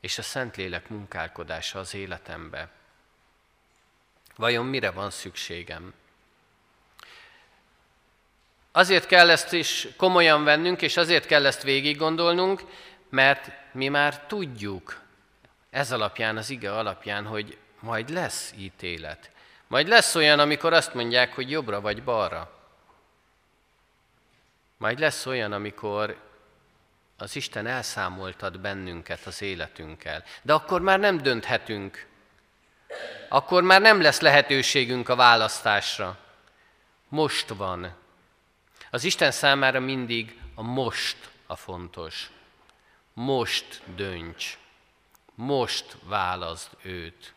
és 0.00 0.18
a 0.18 0.22
Szentlélek 0.22 0.88
munkálkodása 0.88 1.78
az 1.78 1.94
életembe. 1.94 2.70
Vajon 4.36 4.66
mire 4.66 4.90
van 4.90 5.10
szükségem? 5.10 5.94
Azért 8.72 9.06
kell 9.06 9.30
ezt 9.30 9.52
is 9.52 9.88
komolyan 9.96 10.44
vennünk, 10.44 10.82
és 10.82 10.96
azért 10.96 11.26
kell 11.26 11.46
ezt 11.46 11.62
végig 11.62 11.96
gondolnunk, 11.96 12.62
mert 13.08 13.50
mi 13.72 13.88
már 13.88 14.26
tudjuk 14.26 15.00
ez 15.70 15.92
alapján, 15.92 16.36
az 16.36 16.50
ige 16.50 16.74
alapján, 16.74 17.24
hogy 17.24 17.58
majd 17.80 18.08
lesz 18.08 18.52
ítélet. 18.58 19.30
Majd 19.66 19.88
lesz 19.88 20.14
olyan, 20.14 20.38
amikor 20.38 20.72
azt 20.72 20.94
mondják, 20.94 21.34
hogy 21.34 21.50
jobbra 21.50 21.80
vagy 21.80 22.02
balra. 22.02 22.58
Majd 24.76 24.98
lesz 24.98 25.26
olyan, 25.26 25.52
amikor 25.52 26.16
az 27.16 27.36
Isten 27.36 27.66
elszámoltat 27.66 28.60
bennünket 28.60 29.26
az 29.26 29.42
életünkkel. 29.42 30.24
De 30.42 30.52
akkor 30.52 30.80
már 30.80 30.98
nem 30.98 31.18
dönthetünk. 31.18 32.06
Akkor 33.28 33.62
már 33.62 33.80
nem 33.80 34.00
lesz 34.00 34.20
lehetőségünk 34.20 35.08
a 35.08 35.16
választásra. 35.16 36.18
Most 37.08 37.48
van. 37.48 37.94
Az 38.90 39.04
Isten 39.04 39.30
számára 39.30 39.80
mindig 39.80 40.38
a 40.54 40.62
most 40.62 41.30
a 41.46 41.56
fontos. 41.56 42.30
Most 43.12 43.82
dönts. 43.94 44.58
Most 45.34 45.96
válaszd 46.02 46.70
őt. 46.82 47.34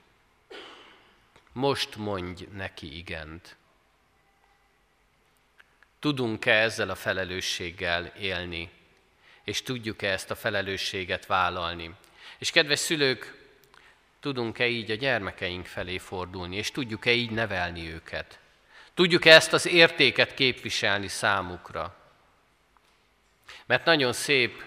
Most 1.52 1.96
mondj 1.96 2.48
neki 2.54 2.98
igent. 2.98 3.56
Tudunk-e 6.00 6.52
ezzel 6.54 6.90
a 6.90 6.96
felelősséggel 6.96 8.06
élni? 8.06 8.70
És 9.44 9.62
tudjuk-e 9.62 10.12
ezt 10.12 10.32
a 10.32 10.36
felelősséget 10.36 11.26
vállalni? 11.26 11.96
És 12.38 12.52
kedves 12.52 12.80
szülők, 12.80 13.48
tudunk-e 14.20 14.68
így 14.68 14.92
a 14.92 14.96
gyermekeink 14.96 15.66
felé 15.66 15.98
fordulni, 15.98 16.56
és 16.56 16.72
tudjuk-e 16.72 17.12
így 17.12 17.32
nevelni 17.32 17.94
őket? 17.94 18.40
Tudjuk-e 18.94 19.34
ezt 19.34 19.54
az 19.54 19.66
értéket 19.66 20.34
képviselni 20.34 21.08
számukra? 21.08 21.96
Mert 23.66 23.86
nagyon 23.86 24.14
szép, 24.14 24.64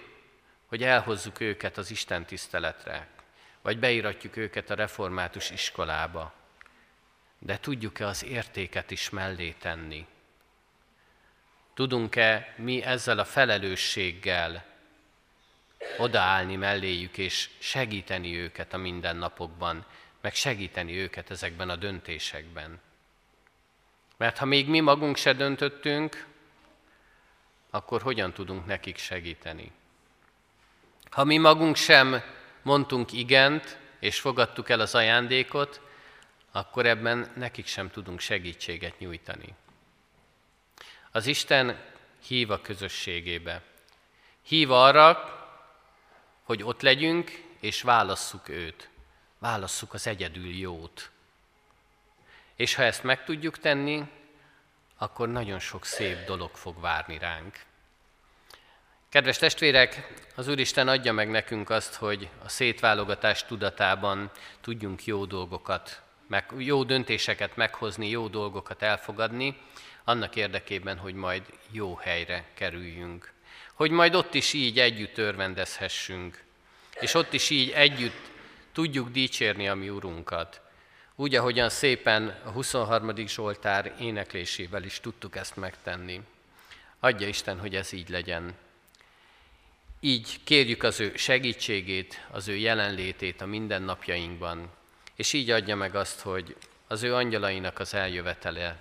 hogy 0.67 0.83
elhozzuk 0.83 1.41
őket 1.41 1.77
az 1.77 1.91
Isten 1.91 2.25
tiszteletre, 2.25 3.09
vagy 3.63 3.79
beiratjuk 3.79 4.37
őket 4.37 4.71
a 4.71 4.75
református 4.75 5.51
iskolába. 5.51 6.33
De 7.39 7.59
tudjuk-e 7.59 8.07
az 8.07 8.25
értéket 8.25 8.91
is 8.91 9.11
mellé 9.11 9.51
tenni? 9.51 10.07
Tudunk-e 11.75 12.55
mi 12.57 12.83
ezzel 12.83 13.19
a 13.19 13.25
felelősséggel 13.25 14.65
odaállni 15.99 16.57
melléjük 16.57 17.19
és 17.19 17.51
segíteni 17.59 18.37
őket 18.37 18.73
a 18.73 18.77
mindennapokban, 18.77 19.85
meg 20.21 20.35
segíteni 20.35 20.97
őket 20.97 21.31
ezekben 21.31 21.71
a 21.71 21.77
döntésekben. 21.77 22.81
Mert 24.17 24.39
ha 24.39 24.45
még 24.45 24.69
mi 24.69 24.81
magunk 24.81 25.17
se 25.17 25.33
döntöttünk, 25.33 26.27
akkor 27.71 28.03
hogyan 28.03 28.33
tudunk 28.33 28.67
nekik 28.67 28.97
segíteni? 28.97 29.73
Ha 31.11 31.25
mi 31.25 31.37
magunk 31.37 31.77
sem 31.77 32.23
mondtunk 32.63 33.13
igent, 33.13 33.79
és 33.99 34.21
fogadtuk 34.21 34.71
el 34.71 34.81
az 34.81 34.95
ajándékot, 34.95 35.81
akkor 36.53 36.87
ebben 36.87 37.33
nekik 37.37 37.67
sem 37.67 37.91
tudunk 37.91 38.21
segítséget 38.21 38.99
nyújtani. 38.99 39.55
Az 41.11 41.27
Isten 41.27 41.81
hív 42.27 42.51
a 42.51 42.61
közösségébe. 42.61 43.63
Hív 44.43 44.71
arra, 44.71 45.35
hogy 46.43 46.63
ott 46.63 46.83
legyünk, 46.83 47.45
és 47.61 47.83
válasszuk 47.83 48.49
őt. 48.49 48.89
Válasszuk 49.39 49.95
az 49.95 50.07
egyedül 50.07 50.55
jót. 50.55 51.11
És 52.57 52.75
ha 52.75 52.83
ezt 52.83 53.03
meg 53.03 53.25
tudjuk 53.25 53.59
tenni, 53.59 54.05
akkor 54.99 55.29
nagyon 55.29 55.59
sok 55.59 55.85
szép 55.85 56.25
dolog 56.25 56.51
fog 56.55 56.81
várni 56.81 57.19
ránk. 57.19 57.59
Kedves 59.09 59.39
testvérek, 59.39 60.15
az 60.35 60.49
Úristen 60.49 60.89
adja 60.89 61.13
meg 61.13 61.31
nekünk 61.31 61.71
azt, 61.71 61.95
hogy 61.95 62.29
a 62.45 62.49
szétválogatás 62.49 63.45
tudatában 63.45 64.31
tudjunk 64.61 65.05
jó 65.05 65.25
dolgokat, 65.25 66.03
meg, 66.27 66.45
jó 66.57 66.85
döntéseket 66.85 67.57
meghozni, 67.57 68.09
jó 68.09 68.29
dolgokat 68.29 68.83
elfogadni, 68.83 69.57
annak 70.05 70.37
érdekében, 70.37 70.99
hogy 70.99 71.15
majd 71.15 71.43
jó 71.71 71.95
helyre 71.95 72.45
kerüljünk. 72.55 73.33
Hogy 73.75 73.91
majd 73.91 74.15
ott 74.15 74.35
is 74.35 74.53
így 74.53 74.81
együtt 74.81 75.19
örvendezhessünk, 75.19 76.45
és 77.01 77.15
ott 77.15 77.33
is 77.33 77.51
így 77.51 77.71
együtt 77.71 78.31
tudjuk 78.73 79.09
dicsérni 79.09 79.69
a 79.69 79.75
mi 79.75 79.89
Urunkat. 79.89 80.61
Úgy, 81.19 81.35
ahogyan 81.35 81.69
szépen 81.69 82.41
a 82.45 82.49
23. 82.49 83.27
Zsoltár 83.27 83.95
éneklésével 84.01 84.83
is 84.85 85.01
tudtuk 85.01 85.37
ezt 85.37 85.57
megtenni. 85.57 86.21
Adja 87.01 87.29
Isten, 87.29 87.59
hogy 87.59 87.75
ez 87.75 87.93
így 87.93 88.09
legyen. 88.09 88.55
Így 90.01 90.41
kérjük 90.45 90.83
az 90.83 91.01
ő 91.01 91.13
segítségét, 91.17 92.27
az 92.31 92.49
ő 92.49 92.57
jelenlétét 92.57 93.41
a 93.41 93.47
mindennapjainkban, 93.47 94.71
és 95.15 95.33
így 95.33 95.51
adja 95.51 95.77
meg 95.77 95.95
azt, 95.95 96.21
hogy 96.21 96.57
az 96.87 97.03
ő 97.03 97.15
angyalainak 97.15 97.79
az 97.79 97.95
eljövetele 97.95 98.77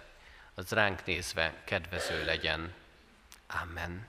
az 0.56 0.70
ránk 0.70 1.06
nézve 1.06 1.54
kedvező 1.66 2.26
legyen. 2.26 2.74
Amen. 3.64 4.08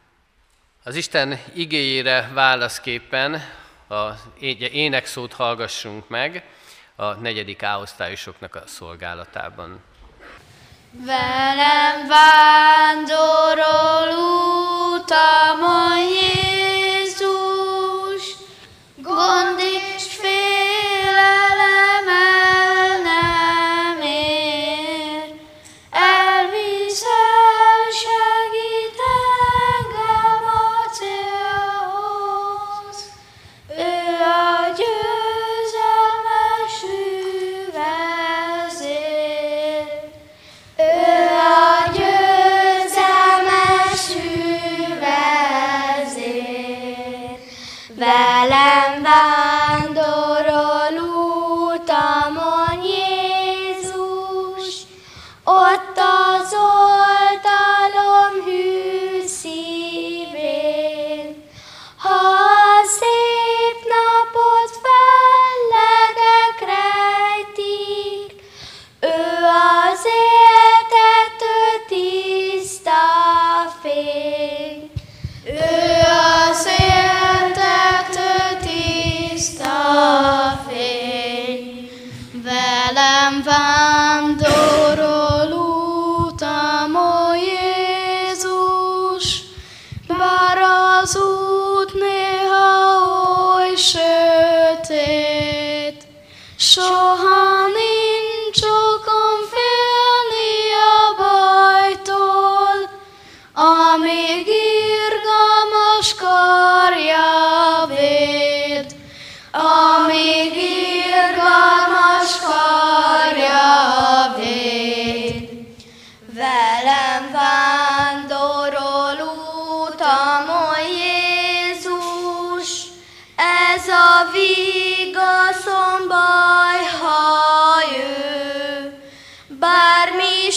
Az 0.83 0.95
Isten 0.95 1.41
igéjére 1.55 2.31
válaszképpen 2.35 3.43
az 3.87 4.21
énekszót 4.73 5.33
hallgassunk 5.33 6.09
meg 6.09 6.45
a 6.96 7.12
negyedik 7.12 7.62
áosztályosoknak 7.62 8.54
a 8.54 8.62
szolgálatában. 8.66 9.82
Velem 10.90 12.09
vándorol 12.09 13.64
utamon 14.94 15.98
Jézus, 15.98 17.16
gond 18.96 19.61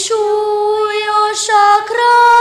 súlyosak 0.10 1.86
rajtam 2.00 2.38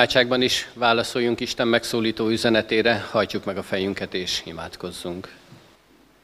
Imádságban 0.00 0.42
is 0.42 0.68
válaszoljunk 0.74 1.40
Isten 1.40 1.68
megszólító 1.68 2.28
üzenetére, 2.28 3.06
hajtsuk 3.10 3.44
meg 3.44 3.58
a 3.58 3.62
fejünket 3.62 4.14
és 4.14 4.42
imádkozzunk. 4.44 5.34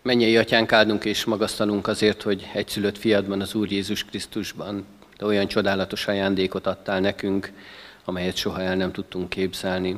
Mennyei 0.02 0.36
atyánk, 0.36 0.72
áldunk 0.72 1.04
és 1.04 1.24
magasztalunk 1.24 1.86
azért, 1.86 2.22
hogy 2.22 2.50
egyszülött 2.52 2.98
fiadban, 2.98 3.40
az 3.40 3.54
Úr 3.54 3.72
Jézus 3.72 4.04
Krisztusban, 4.04 4.86
de 5.18 5.24
olyan 5.24 5.46
csodálatos 5.46 6.06
ajándékot 6.06 6.66
adtál 6.66 7.00
nekünk, 7.00 7.52
amelyet 8.04 8.36
soha 8.36 8.60
el 8.62 8.76
nem 8.76 8.92
tudtunk 8.92 9.28
képzelni. 9.28 9.96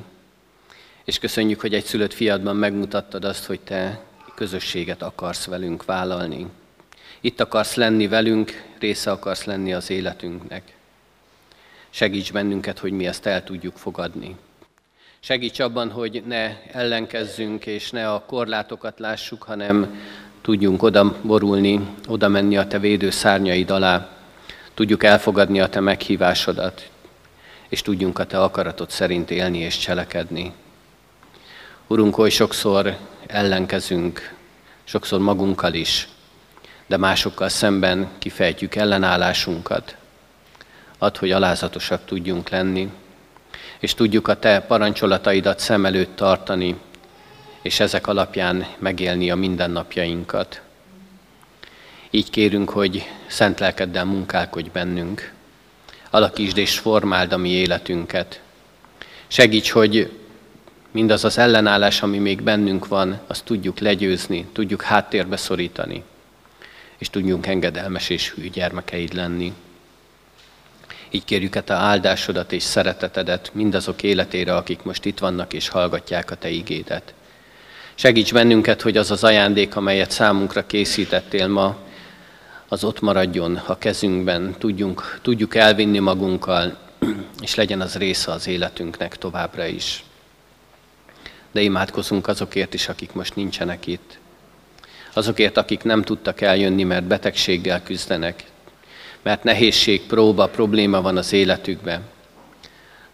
És 1.04 1.18
köszönjük, 1.18 1.60
hogy 1.60 1.74
egyszülött 1.74 2.14
fiadban 2.14 2.56
megmutattad 2.56 3.24
azt, 3.24 3.44
hogy 3.44 3.60
te 3.60 4.00
közösséget 4.34 5.02
akarsz 5.02 5.44
velünk 5.44 5.84
vállalni. 5.84 6.46
Itt 7.20 7.40
akarsz 7.40 7.74
lenni 7.74 8.08
velünk, 8.08 8.64
része 8.78 9.10
akarsz 9.10 9.44
lenni 9.44 9.72
az 9.72 9.90
életünknek. 9.90 10.77
Segíts 11.98 12.32
bennünket, 12.32 12.78
hogy 12.78 12.92
mi 12.92 13.06
ezt 13.06 13.26
el 13.26 13.44
tudjuk 13.44 13.76
fogadni. 13.76 14.36
Segíts 15.20 15.60
abban, 15.60 15.90
hogy 15.90 16.22
ne 16.26 16.62
ellenkezzünk, 16.72 17.66
és 17.66 17.90
ne 17.90 18.12
a 18.12 18.24
korlátokat 18.26 18.98
lássuk, 18.98 19.42
hanem 19.42 20.00
tudjunk 20.40 20.82
oda 20.82 21.16
borulni, 21.22 21.80
oda 22.08 22.28
menni 22.28 22.56
a 22.56 22.66
Te 22.66 22.78
védő 22.78 23.10
szárnyaid 23.10 23.70
alá, 23.70 24.08
tudjuk 24.74 25.04
elfogadni 25.04 25.60
a 25.60 25.68
Te 25.68 25.80
meghívásodat, 25.80 26.90
és 27.68 27.82
tudjunk 27.82 28.18
a 28.18 28.26
Te 28.26 28.40
akaratod 28.40 28.90
szerint 28.90 29.30
élni 29.30 29.58
és 29.58 29.78
cselekedni. 29.78 30.52
Urunk, 31.86 32.18
oly 32.18 32.30
sokszor 32.30 32.96
ellenkezünk, 33.26 34.34
sokszor 34.84 35.20
magunkkal 35.20 35.74
is, 35.74 36.08
de 36.86 36.96
másokkal 36.96 37.48
szemben 37.48 38.08
kifejtjük 38.18 38.74
ellenállásunkat. 38.74 39.97
Add, 40.98 41.18
hogy 41.18 41.30
alázatosak 41.30 42.04
tudjunk 42.04 42.48
lenni, 42.48 42.88
és 43.78 43.94
tudjuk 43.94 44.28
a 44.28 44.38
Te 44.38 44.60
parancsolataidat 44.60 45.58
szem 45.58 45.86
előtt 45.86 46.16
tartani, 46.16 46.76
és 47.62 47.80
ezek 47.80 48.06
alapján 48.06 48.66
megélni 48.78 49.30
a 49.30 49.36
mindennapjainkat. 49.36 50.60
Így 52.10 52.30
kérünk, 52.30 52.70
hogy 52.70 53.08
szent 53.26 53.60
lelkeddel 53.60 54.04
munkálkodj 54.04 54.68
bennünk, 54.72 55.32
alakítsd 56.10 56.56
és 56.56 56.78
formáld 56.78 57.32
a 57.32 57.36
mi 57.36 57.50
életünket. 57.50 58.40
Segíts, 59.26 59.70
hogy 59.70 60.12
mindaz 60.90 61.24
az 61.24 61.38
ellenállás, 61.38 62.02
ami 62.02 62.18
még 62.18 62.42
bennünk 62.42 62.86
van, 62.86 63.20
azt 63.26 63.44
tudjuk 63.44 63.78
legyőzni, 63.78 64.46
tudjuk 64.52 64.82
háttérbe 64.82 65.36
szorítani, 65.36 66.02
és 66.98 67.10
tudjunk 67.10 67.46
engedelmes 67.46 68.08
és 68.08 68.30
hű 68.30 68.50
gyermekeid 68.50 69.14
lenni. 69.14 69.52
Így 71.10 71.24
kérjük 71.24 71.54
a 71.54 71.60
te 71.60 71.74
áldásodat 71.74 72.52
és 72.52 72.62
szeretetedet 72.62 73.50
mindazok 73.54 74.02
életére, 74.02 74.56
akik 74.56 74.82
most 74.82 75.04
itt 75.04 75.18
vannak 75.18 75.52
és 75.52 75.68
hallgatják 75.68 76.30
a 76.30 76.34
te 76.34 76.48
igédet. 76.48 77.14
Segíts 77.94 78.32
bennünket, 78.32 78.82
hogy 78.82 78.96
az 78.96 79.10
az 79.10 79.24
ajándék, 79.24 79.76
amelyet 79.76 80.10
számunkra 80.10 80.66
készítettél 80.66 81.48
ma, 81.48 81.76
az 82.68 82.84
ott 82.84 83.00
maradjon 83.00 83.56
a 83.66 83.78
kezünkben, 83.78 84.54
tudjunk, 84.58 85.18
tudjuk 85.22 85.54
elvinni 85.54 85.98
magunkkal, 85.98 86.78
és 87.40 87.54
legyen 87.54 87.80
az 87.80 87.96
része 87.96 88.32
az 88.32 88.46
életünknek 88.46 89.16
továbbra 89.16 89.64
is. 89.64 90.04
De 91.52 91.60
imádkozunk 91.60 92.28
azokért 92.28 92.74
is, 92.74 92.88
akik 92.88 93.12
most 93.12 93.36
nincsenek 93.36 93.86
itt. 93.86 94.18
Azokért, 95.12 95.56
akik 95.56 95.82
nem 95.82 96.02
tudtak 96.02 96.40
eljönni, 96.40 96.82
mert 96.82 97.04
betegséggel 97.04 97.82
küzdenek, 97.82 98.44
mert 99.28 99.44
nehézség, 99.44 100.02
próba, 100.02 100.46
probléma 100.46 101.00
van 101.00 101.16
az 101.16 101.32
életükben. 101.32 102.02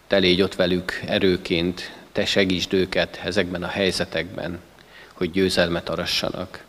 Te 0.07 0.17
légy 0.17 0.41
ott 0.41 0.55
velük 0.55 1.01
erőként, 1.05 1.91
te 2.11 2.25
segítsd 2.25 2.73
őket 2.73 3.21
ezekben 3.23 3.63
a 3.63 3.67
helyzetekben, 3.67 4.59
hogy 5.13 5.31
győzelmet 5.31 5.89
arassanak. 5.89 6.63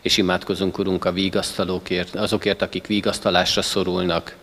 És 0.00 0.16
imádkozunk, 0.16 0.78
Urunk, 0.78 1.04
a 1.04 1.12
vigasztalókért, 1.12 2.14
azokért, 2.14 2.62
akik 2.62 2.86
vigasztalásra 2.86 3.62
szorulnak, 3.62 4.36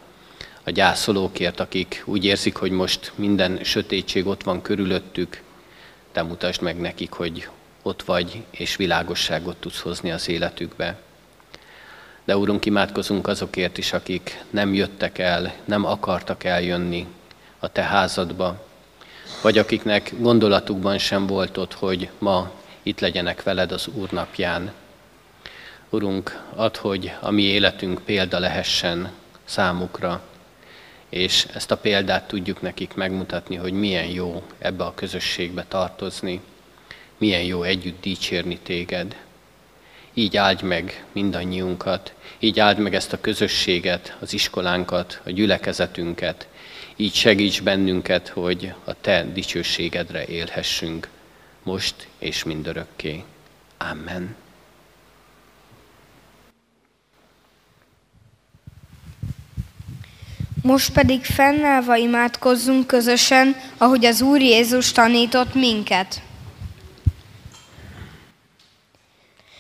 a 0.64 0.70
gyászolókért, 0.70 1.60
akik 1.60 2.04
úgy 2.06 2.26
érzik, 2.26 2.56
hogy 2.56 2.72
most 2.72 3.12
minden 3.16 3.60
sötétség 3.64 4.28
ott 4.28 4.44
van 4.44 4.62
körülöttük, 4.62 5.42
te 6.12 6.24
mutasd 6.24 6.62
meg 6.62 6.80
nekik, 6.80 7.12
hogy 7.12 7.48
ott 7.82 8.04
vagy, 8.04 8.44
és 8.52 8.76
világosságot 8.76 9.56
tudsz 9.58 9.80
hozni 9.80 10.12
az 10.12 10.30
életükbe. 10.30 10.98
De 12.26 12.38
Úrunk, 12.38 12.66
imádkozunk 12.66 13.28
azokért 13.28 13.78
is, 13.78 13.94
akik 13.94 14.44
nem 14.50 14.74
jöttek 14.74 15.18
el, 15.18 15.54
nem 15.66 15.86
akartak 15.86 16.44
eljönni 16.44 17.08
a 17.60 17.68
Te 17.68 17.82
házadba, 17.82 18.66
vagy 19.42 19.58
akiknek 19.58 20.14
gondolatukban 20.20 20.98
sem 20.98 21.28
volt 21.28 21.58
ott, 21.58 21.74
hogy 21.74 22.10
ma 22.18 22.52
itt 22.84 23.00
legyenek 23.00 23.44
veled 23.44 23.72
az 23.72 23.88
Úr 23.94 24.12
napján. 24.12 24.72
Urunk, 25.90 26.42
add, 26.56 26.78
hogy 26.78 27.14
a 27.20 27.32
mi 27.32 27.42
életünk 27.42 28.02
példa 28.06 28.40
lehessen 28.40 29.12
számukra, 29.46 30.22
és 31.10 31.48
ezt 31.54 31.72
a 31.72 31.78
példát 31.78 32.28
tudjuk 32.28 32.62
nekik 32.62 32.94
megmutatni, 32.94 33.56
hogy 33.56 33.74
milyen 33.74 34.08
jó 34.08 34.44
ebbe 34.58 34.84
a 34.84 34.94
közösségbe 34.94 35.66
tartozni, 35.68 36.42
milyen 37.18 37.44
jó 37.44 37.64
együtt 37.64 38.02
dicsérni 38.02 38.58
téged. 38.58 39.16
Így 40.14 40.38
áld 40.38 40.62
meg 40.62 41.06
mindannyiunkat, 41.12 42.14
így 42.40 42.60
áld 42.60 42.78
meg 42.78 42.96
ezt 42.96 43.14
a 43.14 43.22
közösséget, 43.22 44.18
az 44.20 44.34
iskolánkat, 44.34 45.22
a 45.26 45.30
gyülekezetünket, 45.30 46.48
így 46.96 47.14
segíts 47.14 47.64
bennünket, 47.64 48.28
hogy 48.28 48.74
a 48.84 49.02
Te 49.02 49.26
dicsőségedre 49.34 50.26
élhessünk, 50.26 51.10
most 51.64 52.08
és 52.20 52.44
mindörökké. 52.44 53.24
Amen. 53.78 54.36
Most 60.62 60.94
pedig 60.94 61.24
fennállva 61.24 61.96
imádkozzunk 61.96 62.88
közösen, 62.88 63.56
ahogy 63.78 64.06
az 64.06 64.22
Úr 64.22 64.42
Jézus 64.42 64.92
tanított 64.92 65.54
minket. 65.54 66.22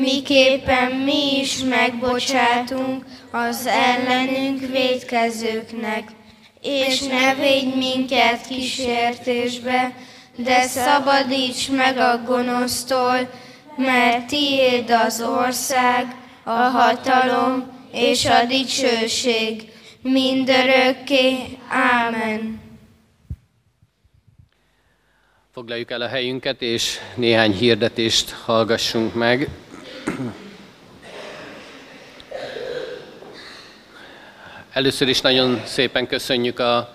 miképpen 0.00 0.92
mi 0.92 1.38
is 1.38 1.58
megbocsátunk 1.58 3.04
az 3.30 3.66
ellenünk 3.66 4.60
védkezőknek. 4.60 6.08
És 6.62 7.00
ne 7.00 7.34
védj 7.34 7.76
minket 7.76 8.46
kísértésbe, 8.46 9.94
de 10.36 10.62
szabadíts 10.62 11.70
meg 11.70 11.98
a 11.98 12.22
gonosztól, 12.26 13.30
mert 13.76 14.26
tiéd 14.26 14.90
az 14.90 15.22
ország, 15.22 16.16
a 16.44 16.50
hatalom 16.50 17.72
és 17.92 18.26
a 18.26 18.44
dicsőség, 18.44 19.62
mindörökké. 20.02 21.36
Ámen. 21.68 22.60
Foglaljuk 25.52 25.90
el 25.90 26.00
a 26.00 26.08
helyünket, 26.08 26.62
és 26.62 26.98
néhány 27.14 27.52
hirdetést 27.52 28.30
hallgassunk 28.30 29.14
meg. 29.14 29.48
Először 34.72 35.08
is 35.08 35.20
nagyon 35.20 35.62
szépen 35.64 36.06
köszönjük 36.06 36.58
a 36.58 36.94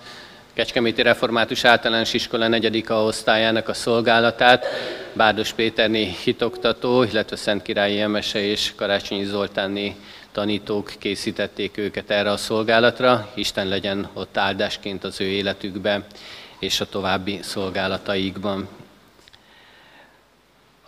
Kecskeméti 0.54 1.02
Református 1.02 1.64
Általános 1.66 2.14
Iskola 2.14 2.48
4. 2.48 2.84
osztályának 2.88 3.68
a 3.68 3.74
szolgálatát. 3.74 4.66
Bárdos 5.14 5.54
Péterné 5.54 6.16
hitoktató, 6.24 7.04
illetve 7.04 7.36
Szent 7.36 7.62
Királyi 7.62 8.00
Emese 8.00 8.40
és 8.40 8.74
Karácsonyi 8.76 9.24
Zoltánné 9.24 9.96
tanítók 10.32 10.94
készítették 11.00 11.78
őket 11.78 12.10
erre 12.10 12.32
a 12.32 12.38
szolgálatra. 12.38 13.32
Isten 13.34 13.68
legyen 13.68 14.10
ott 14.14 14.38
áldásként 14.38 15.04
az 15.04 15.22
ő 15.22 15.26
életükben 15.26 16.06
és 16.60 16.82
a 16.82 16.86
további 16.86 17.40
szolgálataikban. 17.42 18.68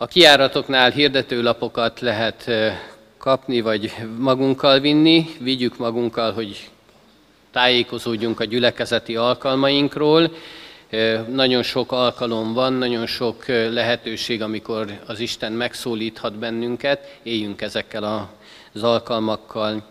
A 0.04 0.08
kiáratoknál 0.08 0.91
hirdetőlapokat 0.91 1.99
lehet 1.99 2.51
kapni, 3.18 3.62
vagy 3.62 3.93
magunkkal 4.18 4.80
vinni. 4.80 5.26
Vigyük 5.39 5.78
magunkkal, 5.78 6.32
hogy 6.34 6.70
tájékozódjunk 7.51 8.39
a 8.39 8.43
gyülekezeti 8.43 9.16
alkalmainkról. 9.16 10.32
Nagyon 11.28 11.64
sok 11.64 11.91
alkalom 11.91 12.54
van, 12.54 12.74
nagyon 12.74 13.06
sok 13.06 13.45
lehetőség, 13.47 14.41
amikor 14.41 14.99
az 15.06 15.20
Isten 15.20 15.51
megszólíthat 15.51 16.34
bennünket, 16.34 17.18
éljünk 17.22 17.62
ezekkel 17.62 18.30
az 18.74 18.84
alkalmakkal. 18.84 19.84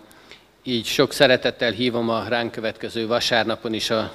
Így 0.62 0.84
sok 0.84 1.12
szeretettel 1.12 1.70
hívom 1.70 2.08
a 2.08 2.24
ránk 2.28 2.52
következő 2.52 3.06
vasárnapon 3.06 3.74
is 3.74 3.90
a 3.90 4.12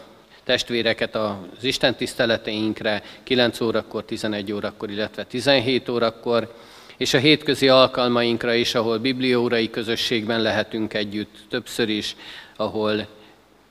testvéreket 0.48 1.16
az 1.16 1.64
Isten 1.64 1.96
tiszteleteinkre 1.96 3.04
9 3.24 3.62
órakor, 3.62 4.04
11 4.06 4.52
órakor, 4.52 4.90
illetve 4.90 5.24
17 5.24 5.90
órakor, 5.90 6.54
és 6.98 7.14
a 7.14 7.18
hétközi 7.18 7.70
alkalmainkra 7.70 8.54
is, 8.54 8.76
ahol 8.76 8.98
bibliórai 8.98 9.70
közösségben 9.70 10.42
lehetünk 10.42 10.94
együtt 10.94 11.36
többször 11.50 11.90
is, 11.90 12.16
ahol 12.56 13.08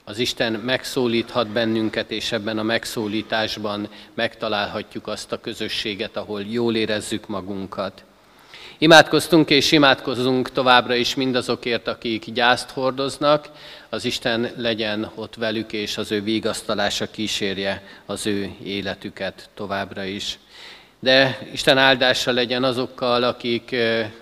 az 0.05 0.19
Isten 0.19 0.53
megszólíthat 0.53 1.49
bennünket, 1.49 2.11
és 2.11 2.33
ebben 2.33 2.59
a 2.59 2.63
megszólításban 2.63 3.89
megtalálhatjuk 4.15 5.07
azt 5.07 5.33
a 5.33 5.41
közösséget, 5.41 6.17
ahol 6.17 6.43
jól 6.43 6.77
érezzük 6.77 7.29
magunkat. 7.29 8.05
Imádkoztunk 8.79 9.51
és 9.51 9.73
imádkozunk 9.73 10.53
továbbra 10.53 10.95
is 10.95 11.15
mindazokért, 11.15 11.89
akik 11.89 12.33
gyászt 12.33 12.71
hordoznak, 12.71 13.49
az 13.89 14.05
Isten 14.05 14.51
legyen 14.57 15.11
ott 15.15 15.35
velük, 15.35 15.73
és 15.73 15.99
az 15.99 16.13
ő 16.13 16.23
vigasztalása 16.23 17.11
kísérje 17.11 17.83
az 18.07 18.27
ő 18.27 18.51
életüket 18.65 19.49
továbbra 19.55 20.05
is. 20.05 20.39
De 20.99 21.39
Isten 21.53 21.79
áldása 21.79 22.33
legyen 22.33 22.65
azokkal, 22.65 23.23
akik 23.23 23.77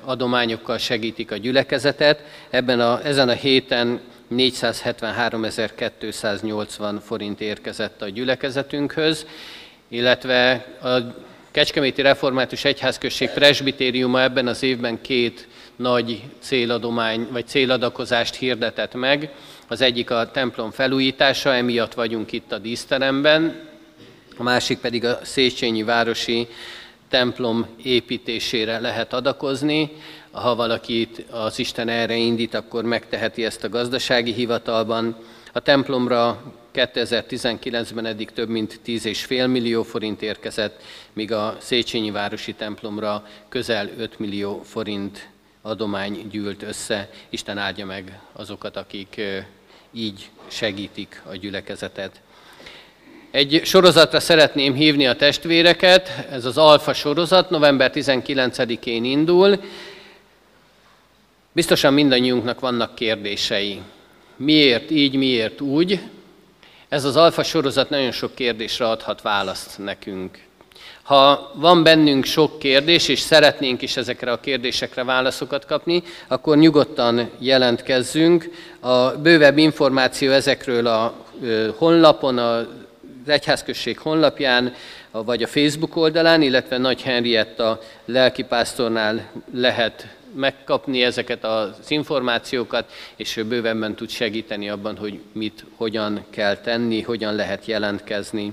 adományokkal 0.04 0.78
segítik 0.78 1.30
a 1.30 1.36
gyülekezetet. 1.36 2.22
Ebben 2.50 2.80
a, 2.80 3.00
ezen 3.04 3.28
a 3.28 3.32
héten 3.32 4.00
473.280 4.30 7.00
forint 7.04 7.40
érkezett 7.40 8.02
a 8.02 8.08
gyülekezetünkhöz, 8.08 9.26
illetve 9.88 10.66
a 10.82 10.98
Kecskeméti 11.54 12.02
Református 12.02 12.64
Egyházközség 12.64 13.30
presbitériuma 13.30 14.22
ebben 14.22 14.46
az 14.46 14.62
évben 14.62 15.00
két 15.00 15.48
nagy 15.76 16.22
céladomány, 16.38 17.28
vagy 17.30 17.46
céladakozást 17.46 18.34
hirdetett 18.34 18.94
meg. 18.94 19.30
Az 19.68 19.80
egyik 19.80 20.10
a 20.10 20.30
templom 20.30 20.70
felújítása, 20.70 21.54
emiatt 21.54 21.94
vagyunk 21.94 22.32
itt 22.32 22.52
a 22.52 22.58
díszteremben, 22.58 23.68
a 24.36 24.42
másik 24.42 24.78
pedig 24.78 25.04
a 25.04 25.18
Széchenyi 25.22 25.82
Városi 25.82 26.48
templom 27.08 27.66
építésére 27.82 28.78
lehet 28.78 29.12
adakozni. 29.12 29.90
Ha 30.30 30.54
valakit 30.54 31.24
az 31.30 31.58
Isten 31.58 31.88
erre 31.88 32.14
indít, 32.14 32.54
akkor 32.54 32.84
megteheti 32.84 33.44
ezt 33.44 33.64
a 33.64 33.68
gazdasági 33.68 34.32
hivatalban. 34.32 35.16
A 35.52 35.60
templomra 35.60 36.42
2019-ben 36.74 38.06
eddig 38.06 38.30
több 38.30 38.48
mint 38.48 38.80
10,5 38.86 39.50
millió 39.50 39.82
forint 39.82 40.22
érkezett, 40.22 40.82
míg 41.12 41.32
a 41.32 41.56
Széchenyi 41.60 42.10
Városi 42.10 42.52
templomra 42.52 43.26
közel 43.48 43.90
5 43.98 44.18
millió 44.18 44.62
forint 44.64 45.28
adomány 45.62 46.28
gyűlt 46.30 46.62
össze. 46.62 47.10
Isten 47.28 47.58
áldja 47.58 47.86
meg 47.86 48.20
azokat, 48.32 48.76
akik 48.76 49.20
így 49.92 50.28
segítik 50.48 51.22
a 51.30 51.36
gyülekezetet. 51.36 52.20
Egy 53.30 53.60
sorozatra 53.64 54.20
szeretném 54.20 54.74
hívni 54.74 55.06
a 55.06 55.16
testvéreket, 55.16 56.26
ez 56.30 56.44
az 56.44 56.58
Alfa 56.58 56.92
sorozat, 56.92 57.50
november 57.50 57.90
19-én 57.94 59.04
indul. 59.04 59.60
Biztosan 61.52 61.92
mindannyiunknak 61.92 62.60
vannak 62.60 62.94
kérdései. 62.94 63.80
Miért 64.36 64.90
így, 64.90 65.14
miért 65.14 65.60
úgy? 65.60 66.00
Ez 66.94 67.04
az 67.04 67.16
Alfa 67.16 67.42
sorozat 67.42 67.90
nagyon 67.90 68.10
sok 68.10 68.34
kérdésre 68.34 68.88
adhat 68.88 69.22
választ 69.22 69.78
nekünk. 69.78 70.38
Ha 71.02 71.50
van 71.54 71.82
bennünk 71.82 72.24
sok 72.24 72.58
kérdés, 72.58 73.08
és 73.08 73.18
szeretnénk 73.18 73.82
is 73.82 73.96
ezekre 73.96 74.32
a 74.32 74.40
kérdésekre 74.40 75.04
válaszokat 75.04 75.66
kapni, 75.66 76.02
akkor 76.28 76.56
nyugodtan 76.56 77.30
jelentkezzünk. 77.38 78.50
A 78.80 79.10
bővebb 79.10 79.58
információ 79.58 80.32
ezekről 80.32 80.86
a 80.86 81.14
honlapon, 81.76 82.38
az 82.38 82.66
Egyházközség 83.26 83.98
honlapján, 83.98 84.74
vagy 85.10 85.42
a 85.42 85.46
Facebook 85.46 85.96
oldalán, 85.96 86.42
illetve 86.42 86.78
Nagy 86.78 87.02
Henrietta 87.02 87.80
lelkipásztornál 88.04 89.30
lehet 89.54 90.13
megkapni 90.34 91.02
ezeket 91.02 91.44
az 91.44 91.90
információkat, 91.90 92.92
és 93.16 93.36
ő 93.36 93.44
bővebben 93.44 93.94
tud 93.94 94.10
segíteni 94.10 94.68
abban, 94.68 94.96
hogy 94.96 95.20
mit, 95.32 95.64
hogyan 95.76 96.24
kell 96.30 96.56
tenni, 96.56 97.00
hogyan 97.00 97.34
lehet 97.34 97.66
jelentkezni. 97.66 98.52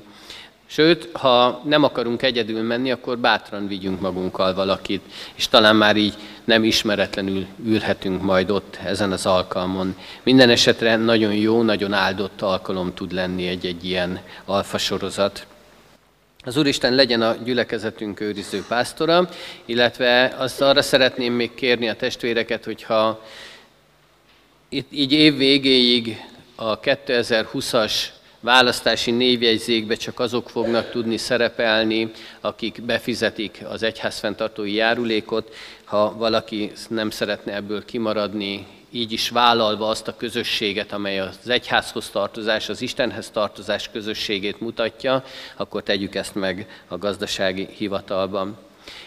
Sőt, 0.66 1.10
ha 1.14 1.62
nem 1.66 1.84
akarunk 1.84 2.22
egyedül 2.22 2.62
menni, 2.62 2.92
akkor 2.92 3.18
bátran 3.18 3.68
vigyünk 3.68 4.00
magunkkal 4.00 4.54
valakit, 4.54 5.02
és 5.36 5.48
talán 5.48 5.76
már 5.76 5.96
így 5.96 6.14
nem 6.44 6.64
ismeretlenül 6.64 7.46
ülhetünk 7.66 8.22
majd 8.22 8.50
ott 8.50 8.80
ezen 8.84 9.12
az 9.12 9.26
alkalmon. 9.26 9.96
Minden 10.24 10.50
esetre 10.50 10.96
nagyon 10.96 11.34
jó, 11.34 11.62
nagyon 11.62 11.94
áldott 11.94 12.42
alkalom 12.42 12.94
tud 12.94 13.12
lenni 13.12 13.48
egy-egy 13.48 13.86
ilyen 13.86 14.20
alfasorozat. 14.46 15.46
Az 16.44 16.58
Úristen 16.58 16.94
legyen 16.94 17.22
a 17.22 17.36
gyülekezetünk 17.44 18.20
őriző 18.20 18.64
pásztora, 18.68 19.30
illetve 19.66 20.36
azt 20.38 20.62
arra 20.62 20.82
szeretném 20.82 21.34
még 21.34 21.54
kérni 21.54 21.90
a 21.90 21.96
testvéreket, 21.96 22.66
hogyha 22.66 23.26
itt 24.70 24.88
így 24.92 25.12
év 25.12 25.38
végéig 25.38 26.18
a 26.56 26.80
2020-as 26.80 27.94
választási 28.40 29.12
névjegyzékbe 29.12 29.96
csak 29.96 30.20
azok 30.20 30.50
fognak 30.50 30.92
tudni 30.92 31.18
szerepelni, 31.18 32.12
akik 32.40 32.82
befizetik 32.82 33.62
az 33.70 33.84
egyházfenntartói 33.84 34.74
járulékot. 34.74 35.56
Ha 35.84 36.16
valaki 36.18 36.72
nem 36.88 37.10
szeretne 37.10 37.54
ebből 37.54 37.86
kimaradni, 37.86 38.68
így 38.92 39.12
is 39.12 39.30
vállalva 39.30 39.88
azt 39.88 40.08
a 40.08 40.16
közösséget, 40.18 40.92
amely 40.92 41.20
az 41.20 41.50
egyházhoz 41.50 42.10
tartozás, 42.10 42.70
az 42.70 42.82
Istenhez 42.82 43.30
tartozás 43.30 43.90
közösségét 43.92 44.60
mutatja, 44.60 45.24
akkor 45.56 45.84
tegyük 45.84 46.16
ezt 46.16 46.36
meg 46.36 46.84
a 46.88 46.98
gazdasági 46.98 47.68
hivatalban. 47.78 48.58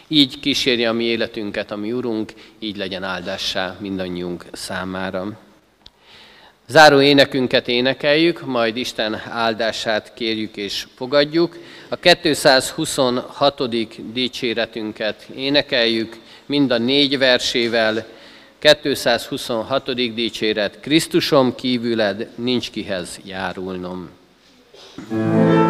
Így 0.09 0.41
kísérje 0.41 0.89
a 0.89 0.93
mi 0.93 1.05
életünket, 1.05 1.70
a 1.70 1.76
mi 1.76 1.93
Urunk, 1.93 2.32
így 2.59 2.76
legyen 2.76 3.03
áldássá 3.03 3.76
mindannyiunk 3.80 4.45
számára. 4.53 5.39
Záró 6.66 7.01
énekünket 7.01 7.68
énekeljük, 7.68 8.47
majd 8.47 8.76
Isten 8.76 9.22
áldását 9.28 10.14
kérjük 10.14 10.57
és 10.57 10.87
fogadjuk. 10.95 11.59
A 11.89 11.97
226. 11.97 13.68
dicséretünket 14.12 15.26
énekeljük, 15.37 16.16
mind 16.47 16.70
a 16.70 16.78
négy 16.78 17.18
versével, 17.18 18.07
226. 18.64 19.94
dicséret, 20.14 20.80
Krisztusom 20.80 21.54
kívüled 21.54 22.28
nincs 22.34 22.70
kihez 22.70 23.20
járulnom. 23.24 24.10
thank 25.08 25.54
you 25.54 25.63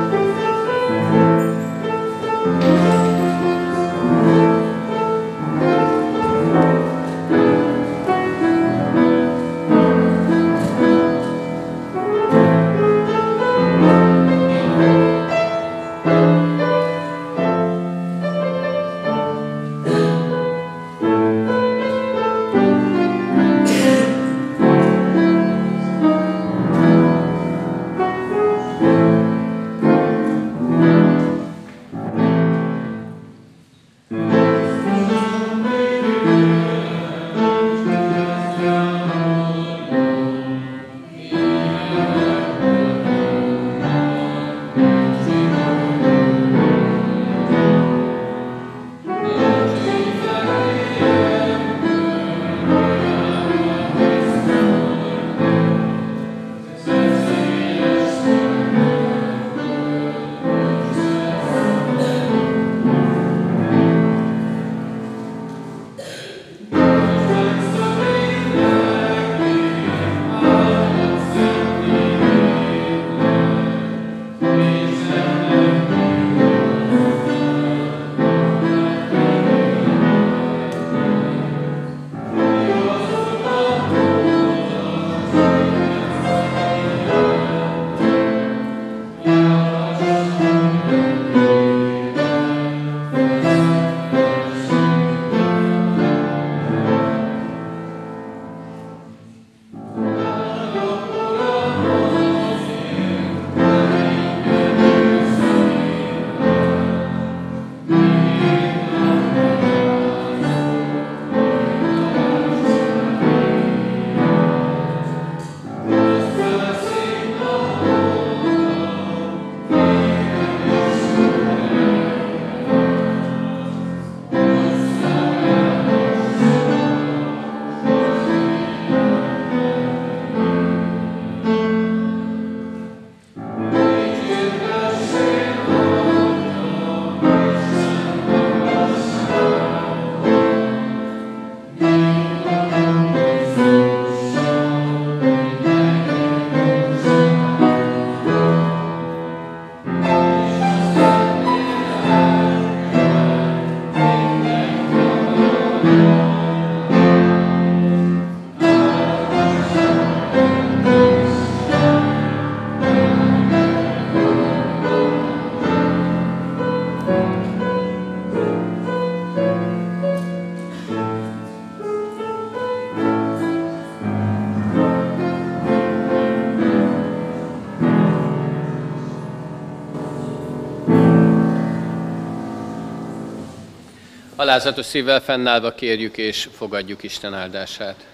Alázatos 184.55 184.87
szívvel 184.87 185.21
fennállva 185.21 185.75
kérjük 185.75 186.17
és 186.17 186.49
fogadjuk 186.53 187.03
Isten 187.03 187.35
áldását. 187.35 188.07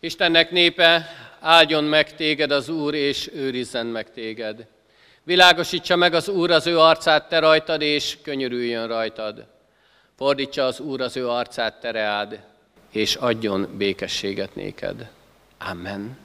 Istennek 0.00 0.50
népe, 0.50 1.08
áldjon 1.40 1.84
meg 1.84 2.14
téged 2.14 2.50
az 2.50 2.68
Úr, 2.68 2.94
és 2.94 3.30
őrizzen 3.34 3.86
meg 3.86 4.12
téged. 4.12 4.66
Világosítsa 5.22 5.96
meg 5.96 6.14
az 6.14 6.28
Úr 6.28 6.50
az 6.50 6.66
ő 6.66 6.78
arcát 6.78 7.28
te 7.28 7.38
rajtad, 7.38 7.80
és 7.80 8.16
könyörüljön 8.22 8.86
rajtad. 8.86 9.46
Fordítsa 10.16 10.64
az 10.64 10.80
Úr 10.80 11.00
az 11.00 11.16
ő 11.16 11.28
arcát 11.28 11.80
te 11.80 11.90
reád, 11.90 12.40
és 12.90 13.14
adjon 13.14 13.68
békességet 13.76 14.54
néked. 14.54 15.10
Amen. 15.58 16.18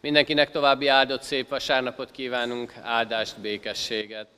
Mindenkinek 0.00 0.50
további 0.50 0.88
áldott 0.88 1.22
szép 1.22 1.48
vasárnapot 1.48 2.10
kívánunk, 2.10 2.72
áldást, 2.82 3.40
békességet. 3.40 4.35